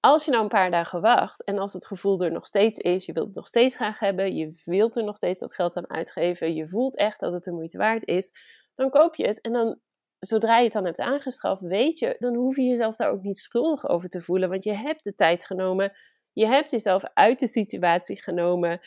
Als 0.00 0.24
je 0.24 0.30
nou 0.30 0.42
een 0.42 0.48
paar 0.48 0.70
dagen 0.70 1.00
wacht 1.00 1.44
en 1.44 1.58
als 1.58 1.72
het 1.72 1.86
gevoel 1.86 2.20
er 2.20 2.32
nog 2.32 2.46
steeds 2.46 2.78
is, 2.78 3.06
je 3.06 3.12
wilt 3.12 3.26
het 3.26 3.36
nog 3.36 3.46
steeds 3.46 3.76
graag 3.76 3.98
hebben, 3.98 4.36
je 4.36 4.60
wilt 4.64 4.96
er 4.96 5.04
nog 5.04 5.16
steeds 5.16 5.40
dat 5.40 5.54
geld 5.54 5.76
aan 5.76 5.90
uitgeven, 5.90 6.54
je 6.54 6.68
voelt 6.68 6.96
echt 6.96 7.20
dat 7.20 7.32
het 7.32 7.44
de 7.44 7.52
moeite 7.52 7.78
waard 7.78 8.06
is, 8.06 8.32
dan 8.74 8.90
koop 8.90 9.14
je 9.14 9.26
het 9.26 9.40
en 9.40 9.52
dan 9.52 9.80
zodra 10.18 10.56
je 10.56 10.64
het 10.64 10.72
dan 10.72 10.84
hebt 10.84 11.00
aangeschaft, 11.00 11.60
weet 11.60 11.98
je, 11.98 12.16
dan 12.18 12.34
hoef 12.34 12.56
je 12.56 12.62
jezelf 12.62 12.96
daar 12.96 13.10
ook 13.10 13.22
niet 13.22 13.38
schuldig 13.38 13.88
over 13.88 14.08
te 14.08 14.20
voelen, 14.20 14.48
want 14.48 14.64
je 14.64 14.72
hebt 14.72 15.04
de 15.04 15.14
tijd 15.14 15.46
genomen, 15.46 15.92
je 16.32 16.46
hebt 16.46 16.70
jezelf 16.70 17.02
uit 17.14 17.38
de 17.38 17.46
situatie 17.46 18.22
genomen. 18.22 18.80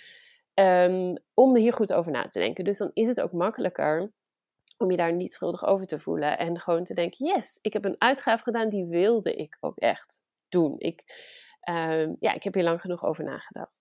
Um, 0.54 1.18
om 1.34 1.56
hier 1.56 1.74
goed 1.74 1.94
over 1.94 2.12
na 2.12 2.28
te 2.28 2.40
denken. 2.40 2.64
Dus 2.64 2.78
dan 2.78 2.92
is 2.94 3.08
het 3.08 3.22
ook 3.22 3.32
makkelijker 3.32 4.12
om 4.78 4.92
je 4.92 4.98
daar 4.98 5.14
niet 5.14 5.32
schuldig 5.32 5.66
over 5.66 5.86
te 5.86 6.00
voelen. 6.00 6.38
En 6.38 6.60
gewoon 6.60 6.84
te 6.84 6.94
denken: 6.94 7.26
yes, 7.26 7.60
ik 7.62 7.74
heb 7.74 7.86
een 7.86 7.96
uitgave 7.98 8.44
gedaan, 8.44 8.70
die 8.70 8.86
wilde 8.86 9.36
ik 9.36 9.58
ook 9.60 9.78
echt 9.78 10.22
doen. 10.50 10.76
Ik, 10.78 11.04
Ehm, 11.70 12.14
ja, 12.20 12.34
ik 12.34 12.44
heb 12.44 12.54
hier 12.54 12.64
lang 12.64 12.82
genoeg 12.82 13.06
over 13.06 13.24
nagedacht. 13.24 13.79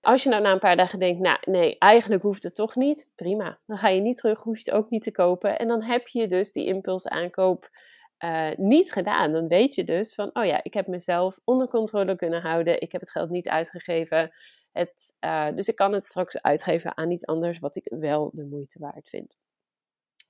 Als 0.00 0.22
je 0.22 0.28
nou 0.28 0.42
na 0.42 0.52
een 0.52 0.58
paar 0.58 0.76
dagen 0.76 0.98
denkt, 0.98 1.20
nou 1.20 1.38
nee, 1.40 1.78
eigenlijk 1.78 2.22
hoeft 2.22 2.42
het 2.42 2.54
toch 2.54 2.76
niet, 2.76 3.10
prima. 3.14 3.58
Dan 3.66 3.78
ga 3.78 3.88
je 3.88 4.00
niet 4.00 4.16
terug, 4.16 4.40
hoef 4.40 4.58
je 4.58 4.70
het 4.70 4.80
ook 4.80 4.90
niet 4.90 5.02
te 5.02 5.10
kopen. 5.10 5.58
En 5.58 5.66
dan 5.66 5.82
heb 5.82 6.08
je 6.08 6.26
dus 6.26 6.52
die 6.52 6.66
impulsaankoop 6.66 7.70
uh, 8.24 8.50
niet 8.56 8.92
gedaan. 8.92 9.32
Dan 9.32 9.48
weet 9.48 9.74
je 9.74 9.84
dus 9.84 10.14
van, 10.14 10.30
oh 10.32 10.44
ja, 10.44 10.60
ik 10.62 10.74
heb 10.74 10.86
mezelf 10.86 11.38
onder 11.44 11.68
controle 11.68 12.16
kunnen 12.16 12.40
houden. 12.40 12.80
Ik 12.80 12.92
heb 12.92 13.00
het 13.00 13.10
geld 13.10 13.30
niet 13.30 13.48
uitgegeven. 13.48 14.32
Het, 14.72 15.16
uh, 15.20 15.48
dus 15.54 15.68
ik 15.68 15.76
kan 15.76 15.92
het 15.92 16.04
straks 16.04 16.42
uitgeven 16.42 16.96
aan 16.96 17.10
iets 17.10 17.26
anders 17.26 17.58
wat 17.58 17.76
ik 17.76 17.86
wel 17.98 18.30
de 18.32 18.44
moeite 18.44 18.78
waard 18.78 19.08
vind. 19.08 19.36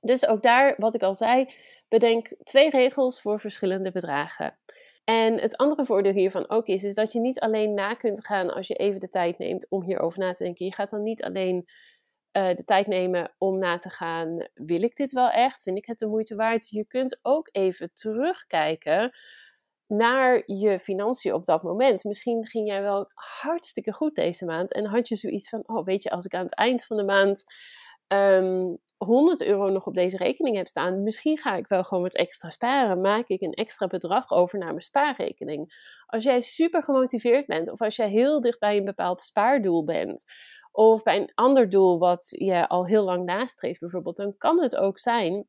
Dus 0.00 0.26
ook 0.26 0.42
daar, 0.42 0.74
wat 0.76 0.94
ik 0.94 1.02
al 1.02 1.14
zei, 1.14 1.54
bedenk 1.88 2.34
twee 2.42 2.70
regels 2.70 3.20
voor 3.20 3.40
verschillende 3.40 3.92
bedragen. 3.92 4.58
En 5.08 5.40
het 5.40 5.56
andere 5.56 5.84
voordeel 5.84 6.12
hiervan 6.12 6.48
ook 6.50 6.66
is, 6.66 6.84
is 6.84 6.94
dat 6.94 7.12
je 7.12 7.20
niet 7.20 7.40
alleen 7.40 7.74
na 7.74 7.94
kunt 7.94 8.26
gaan 8.26 8.54
als 8.54 8.66
je 8.66 8.74
even 8.74 9.00
de 9.00 9.08
tijd 9.08 9.38
neemt 9.38 9.66
om 9.68 9.82
hierover 9.82 10.18
na 10.18 10.32
te 10.32 10.44
denken. 10.44 10.66
Je 10.66 10.74
gaat 10.74 10.90
dan 10.90 11.02
niet 11.02 11.22
alleen 11.22 11.68
uh, 12.32 12.54
de 12.54 12.64
tijd 12.64 12.86
nemen 12.86 13.34
om 13.38 13.58
na 13.58 13.76
te 13.76 13.90
gaan, 13.90 14.48
wil 14.54 14.82
ik 14.82 14.96
dit 14.96 15.12
wel 15.12 15.28
echt? 15.30 15.62
Vind 15.62 15.76
ik 15.76 15.86
het 15.86 15.98
de 15.98 16.06
moeite 16.06 16.34
waard? 16.34 16.68
Je 16.68 16.86
kunt 16.86 17.18
ook 17.22 17.48
even 17.52 17.90
terugkijken 17.94 19.16
naar 19.86 20.42
je 20.46 20.78
financiën 20.78 21.34
op 21.34 21.44
dat 21.44 21.62
moment. 21.62 22.04
Misschien 22.04 22.46
ging 22.46 22.68
jij 22.68 22.82
wel 22.82 23.10
hartstikke 23.14 23.92
goed 23.92 24.14
deze 24.14 24.44
maand 24.44 24.72
en 24.72 24.84
had 24.84 25.08
je 25.08 25.16
zoiets 25.16 25.48
van, 25.48 25.62
oh 25.66 25.84
weet 25.84 26.02
je, 26.02 26.10
als 26.10 26.24
ik 26.24 26.34
aan 26.34 26.42
het 26.42 26.54
eind 26.54 26.84
van 26.84 26.96
de 26.96 27.04
maand 27.04 27.44
ehm, 28.06 28.74
100 28.98 29.44
euro 29.44 29.68
nog 29.68 29.86
op 29.86 29.94
deze 29.94 30.16
rekening 30.16 30.56
heb 30.56 30.66
staan, 30.66 31.02
misschien 31.02 31.38
ga 31.38 31.56
ik 31.56 31.66
wel 31.66 31.84
gewoon 31.84 32.02
wat 32.02 32.14
extra 32.14 32.50
sparen. 32.50 33.00
Maak 33.00 33.28
ik 33.28 33.40
een 33.40 33.52
extra 33.52 33.86
bedrag 33.86 34.30
over 34.30 34.58
naar 34.58 34.68
mijn 34.68 34.80
spaarrekening. 34.80 35.92
Als 36.06 36.24
jij 36.24 36.40
super 36.40 36.82
gemotiveerd 36.82 37.46
bent 37.46 37.70
of 37.70 37.80
als 37.80 37.96
jij 37.96 38.08
heel 38.08 38.40
dicht 38.40 38.58
bij 38.58 38.76
een 38.76 38.84
bepaald 38.84 39.20
spaardoel 39.20 39.84
bent, 39.84 40.24
of 40.72 41.02
bij 41.02 41.16
een 41.16 41.32
ander 41.34 41.68
doel 41.68 41.98
wat 41.98 42.26
je 42.28 42.68
al 42.68 42.86
heel 42.86 43.04
lang 43.04 43.24
nastreeft 43.24 43.80
bijvoorbeeld, 43.80 44.16
dan 44.16 44.34
kan 44.36 44.60
het 44.60 44.76
ook 44.76 44.98
zijn 44.98 45.46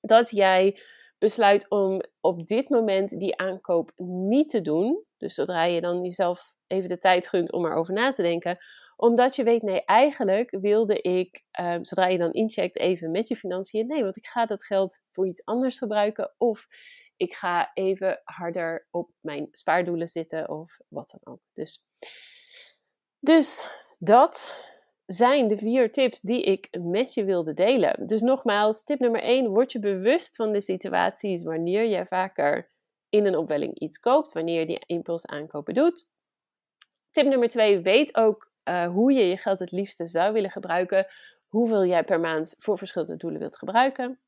dat 0.00 0.30
jij 0.30 0.80
besluit 1.18 1.70
om 1.70 2.00
op 2.20 2.46
dit 2.46 2.68
moment 2.68 3.18
die 3.18 3.36
aankoop 3.36 3.92
niet 4.28 4.48
te 4.48 4.60
doen. 4.60 5.04
Dus 5.16 5.34
zodra 5.34 5.64
je 5.64 5.80
dan 5.80 6.04
jezelf 6.04 6.54
even 6.66 6.88
de 6.88 6.98
tijd 6.98 7.28
gunt 7.28 7.52
om 7.52 7.66
erover 7.66 7.94
na 7.94 8.10
te 8.10 8.22
denken, 8.22 8.58
omdat 8.96 9.36
je 9.36 9.42
weet, 9.42 9.62
nee, 9.62 9.84
eigenlijk 9.84 10.56
wilde 10.60 11.00
ik, 11.00 11.44
um, 11.60 11.84
zodra 11.84 12.06
je 12.06 12.18
dan 12.18 12.32
incheckt 12.32 12.78
even 12.78 13.10
met 13.10 13.28
je 13.28 13.36
financiën, 13.36 13.86
nee, 13.86 14.02
want 14.02 14.16
ik 14.16 14.26
ga 14.26 14.46
dat 14.46 14.64
geld 14.64 15.00
voor 15.12 15.26
iets 15.26 15.44
anders 15.44 15.78
gebruiken. 15.78 16.34
Of 16.38 16.66
ik 17.16 17.34
ga 17.34 17.70
even 17.74 18.20
harder 18.24 18.86
op 18.90 19.10
mijn 19.20 19.48
spaardoelen 19.50 20.08
zitten 20.08 20.48
of 20.48 20.78
wat 20.88 21.10
dan 21.10 21.34
ook. 21.34 21.40
Dus, 21.52 21.84
dus 23.18 23.70
dat 23.98 24.64
zijn 25.06 25.48
de 25.48 25.58
vier 25.58 25.92
tips 25.92 26.20
die 26.20 26.42
ik 26.42 26.68
met 26.80 27.14
je 27.14 27.24
wilde 27.24 27.54
delen. 27.54 28.06
Dus 28.06 28.20
nogmaals, 28.20 28.84
tip 28.84 28.98
nummer 28.98 29.20
1, 29.20 29.48
word 29.48 29.72
je 29.72 29.78
bewust 29.78 30.36
van 30.36 30.52
de 30.52 30.60
situaties 30.60 31.42
wanneer 31.42 31.84
je 31.84 32.06
vaker 32.06 32.70
in 33.08 33.26
een 33.26 33.36
opwelling 33.36 33.78
iets 33.78 33.98
koopt, 33.98 34.32
wanneer 34.32 34.60
je 34.60 34.66
die 34.66 34.82
impuls 34.86 35.26
aankopen 35.26 35.74
doet. 35.74 36.10
Tip 37.10 37.26
nummer 37.26 37.48
2, 37.48 37.80
weet 37.80 38.16
ook 38.16 38.54
uh, 38.68 38.86
hoe 38.86 39.12
je 39.12 39.24
je 39.24 39.36
geld 39.36 39.58
het 39.58 39.70
liefste 39.70 40.06
zou 40.06 40.32
willen 40.32 40.50
gebruiken, 40.50 41.06
hoeveel 41.46 41.84
jij 41.84 42.04
per 42.04 42.20
maand 42.20 42.54
voor 42.58 42.78
verschillende 42.78 43.16
doelen 43.16 43.40
wilt 43.40 43.58
gebruiken. 43.58 44.20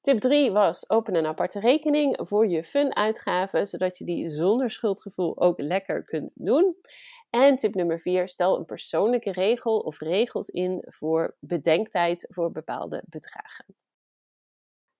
Tip 0.00 0.18
3 0.18 0.52
was 0.52 0.90
open 0.90 1.14
een 1.14 1.26
aparte 1.26 1.60
rekening 1.60 2.18
voor 2.22 2.46
je 2.46 2.64
fun-uitgaven, 2.64 3.66
zodat 3.66 3.98
je 3.98 4.04
die 4.04 4.28
zonder 4.28 4.70
schuldgevoel 4.70 5.40
ook 5.40 5.60
lekker 5.60 6.04
kunt 6.04 6.32
doen. 6.36 6.76
En 7.30 7.56
tip 7.56 7.74
nummer 7.74 8.00
4, 8.00 8.28
stel 8.28 8.58
een 8.58 8.64
persoonlijke 8.64 9.32
regel 9.32 9.78
of 9.78 10.00
regels 10.00 10.48
in 10.48 10.84
voor 10.86 11.36
bedenktijd 11.40 12.26
voor 12.30 12.50
bepaalde 12.50 13.02
bedragen. 13.06 13.64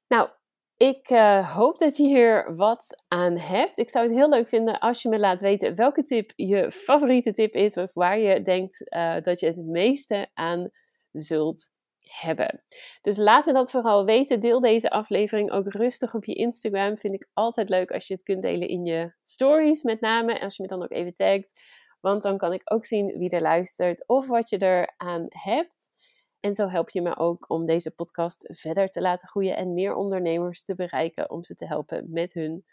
Nou, 0.07 0.31
ik 0.77 1.11
uh, 1.11 1.55
hoop 1.55 1.79
dat 1.79 1.97
je 1.97 2.07
hier 2.07 2.57
wat 2.57 3.05
aan 3.09 3.39
hebt. 3.39 3.79
Ik 3.79 3.91
zou 3.91 4.07
het 4.07 4.15
heel 4.15 4.29
leuk 4.29 4.49
vinden 4.49 4.79
als 4.79 5.03
je 5.03 5.09
me 5.09 5.19
laat 5.19 5.41
weten 5.41 5.75
welke 5.75 6.03
tip 6.03 6.33
je 6.35 6.71
favoriete 6.71 7.33
tip 7.33 7.55
is, 7.55 7.77
of 7.77 7.95
waar 7.95 8.19
je 8.19 8.43
denkt 8.43 8.93
uh, 8.95 9.21
dat 9.21 9.41
je 9.41 9.47
het 9.47 9.65
meeste 9.65 10.29
aan 10.35 10.71
zult 11.13 11.75
hebben. 12.01 12.63
Dus 13.01 13.17
laat 13.17 13.47
me 13.47 13.53
dat 13.53 13.71
vooral 13.71 14.05
weten. 14.05 14.41
Deel 14.41 14.61
deze 14.61 14.91
aflevering 14.91 15.51
ook 15.51 15.73
rustig 15.73 16.15
op 16.15 16.25
je 16.25 16.35
Instagram. 16.35 16.97
Vind 16.97 17.15
ik 17.15 17.29
altijd 17.33 17.69
leuk 17.69 17.91
als 17.91 18.07
je 18.07 18.15
het 18.15 18.23
kunt 18.23 18.43
delen 18.43 18.69
in 18.69 18.85
je 18.85 19.13
stories, 19.23 19.83
met 19.83 20.01
name. 20.01 20.41
Als 20.41 20.57
je 20.57 20.63
me 20.63 20.69
dan 20.69 20.83
ook 20.83 20.93
even 20.93 21.15
tagt. 21.15 21.61
Want 22.01 22.23
dan 22.23 22.39
kan 22.39 22.53
ik 22.53 22.63
ook 22.65 22.87
zien 22.87 23.19
wie 23.19 23.31
er 23.31 23.41
luistert 23.41 24.09
of 24.09 24.27
wat 24.27 24.49
je 24.49 24.63
eraan 24.63 25.27
hebt. 25.29 25.96
En 26.41 26.55
zo 26.55 26.69
help 26.69 26.91
je 26.91 27.03
me 27.03 27.17
ook 27.17 27.51
om 27.51 27.67
deze 27.67 27.91
podcast 27.91 28.49
verder 28.53 28.89
te 28.89 29.01
laten 29.01 29.29
groeien 29.29 29.57
en 29.57 29.75
meer 29.75 29.95
ondernemers 29.95 30.65
te 30.65 30.75
bereiken 30.75 31.31
om 31.31 31.45
ze 31.45 31.55
te 31.55 31.67
helpen 31.67 32.13
met 32.13 32.33
hun 32.33 32.65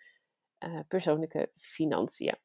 uh, 0.65 0.79
persoonlijke 0.87 1.49
financiën. 1.55 2.37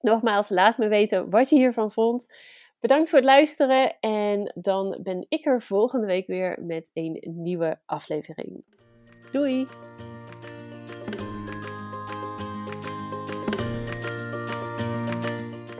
Nogmaals, 0.00 0.48
laat 0.48 0.78
me 0.78 0.88
weten 0.88 1.30
wat 1.30 1.48
je 1.48 1.56
hiervan 1.56 1.92
vond. 1.92 2.34
Bedankt 2.80 3.10
voor 3.10 3.18
het 3.18 3.28
luisteren 3.28 4.00
en 4.00 4.52
dan 4.54 4.98
ben 5.02 5.26
ik 5.28 5.46
er 5.46 5.62
volgende 5.62 6.06
week 6.06 6.26
weer 6.26 6.58
met 6.62 6.90
een 6.94 7.22
nieuwe 7.22 7.80
aflevering. 7.86 8.64
Doei! 9.30 9.66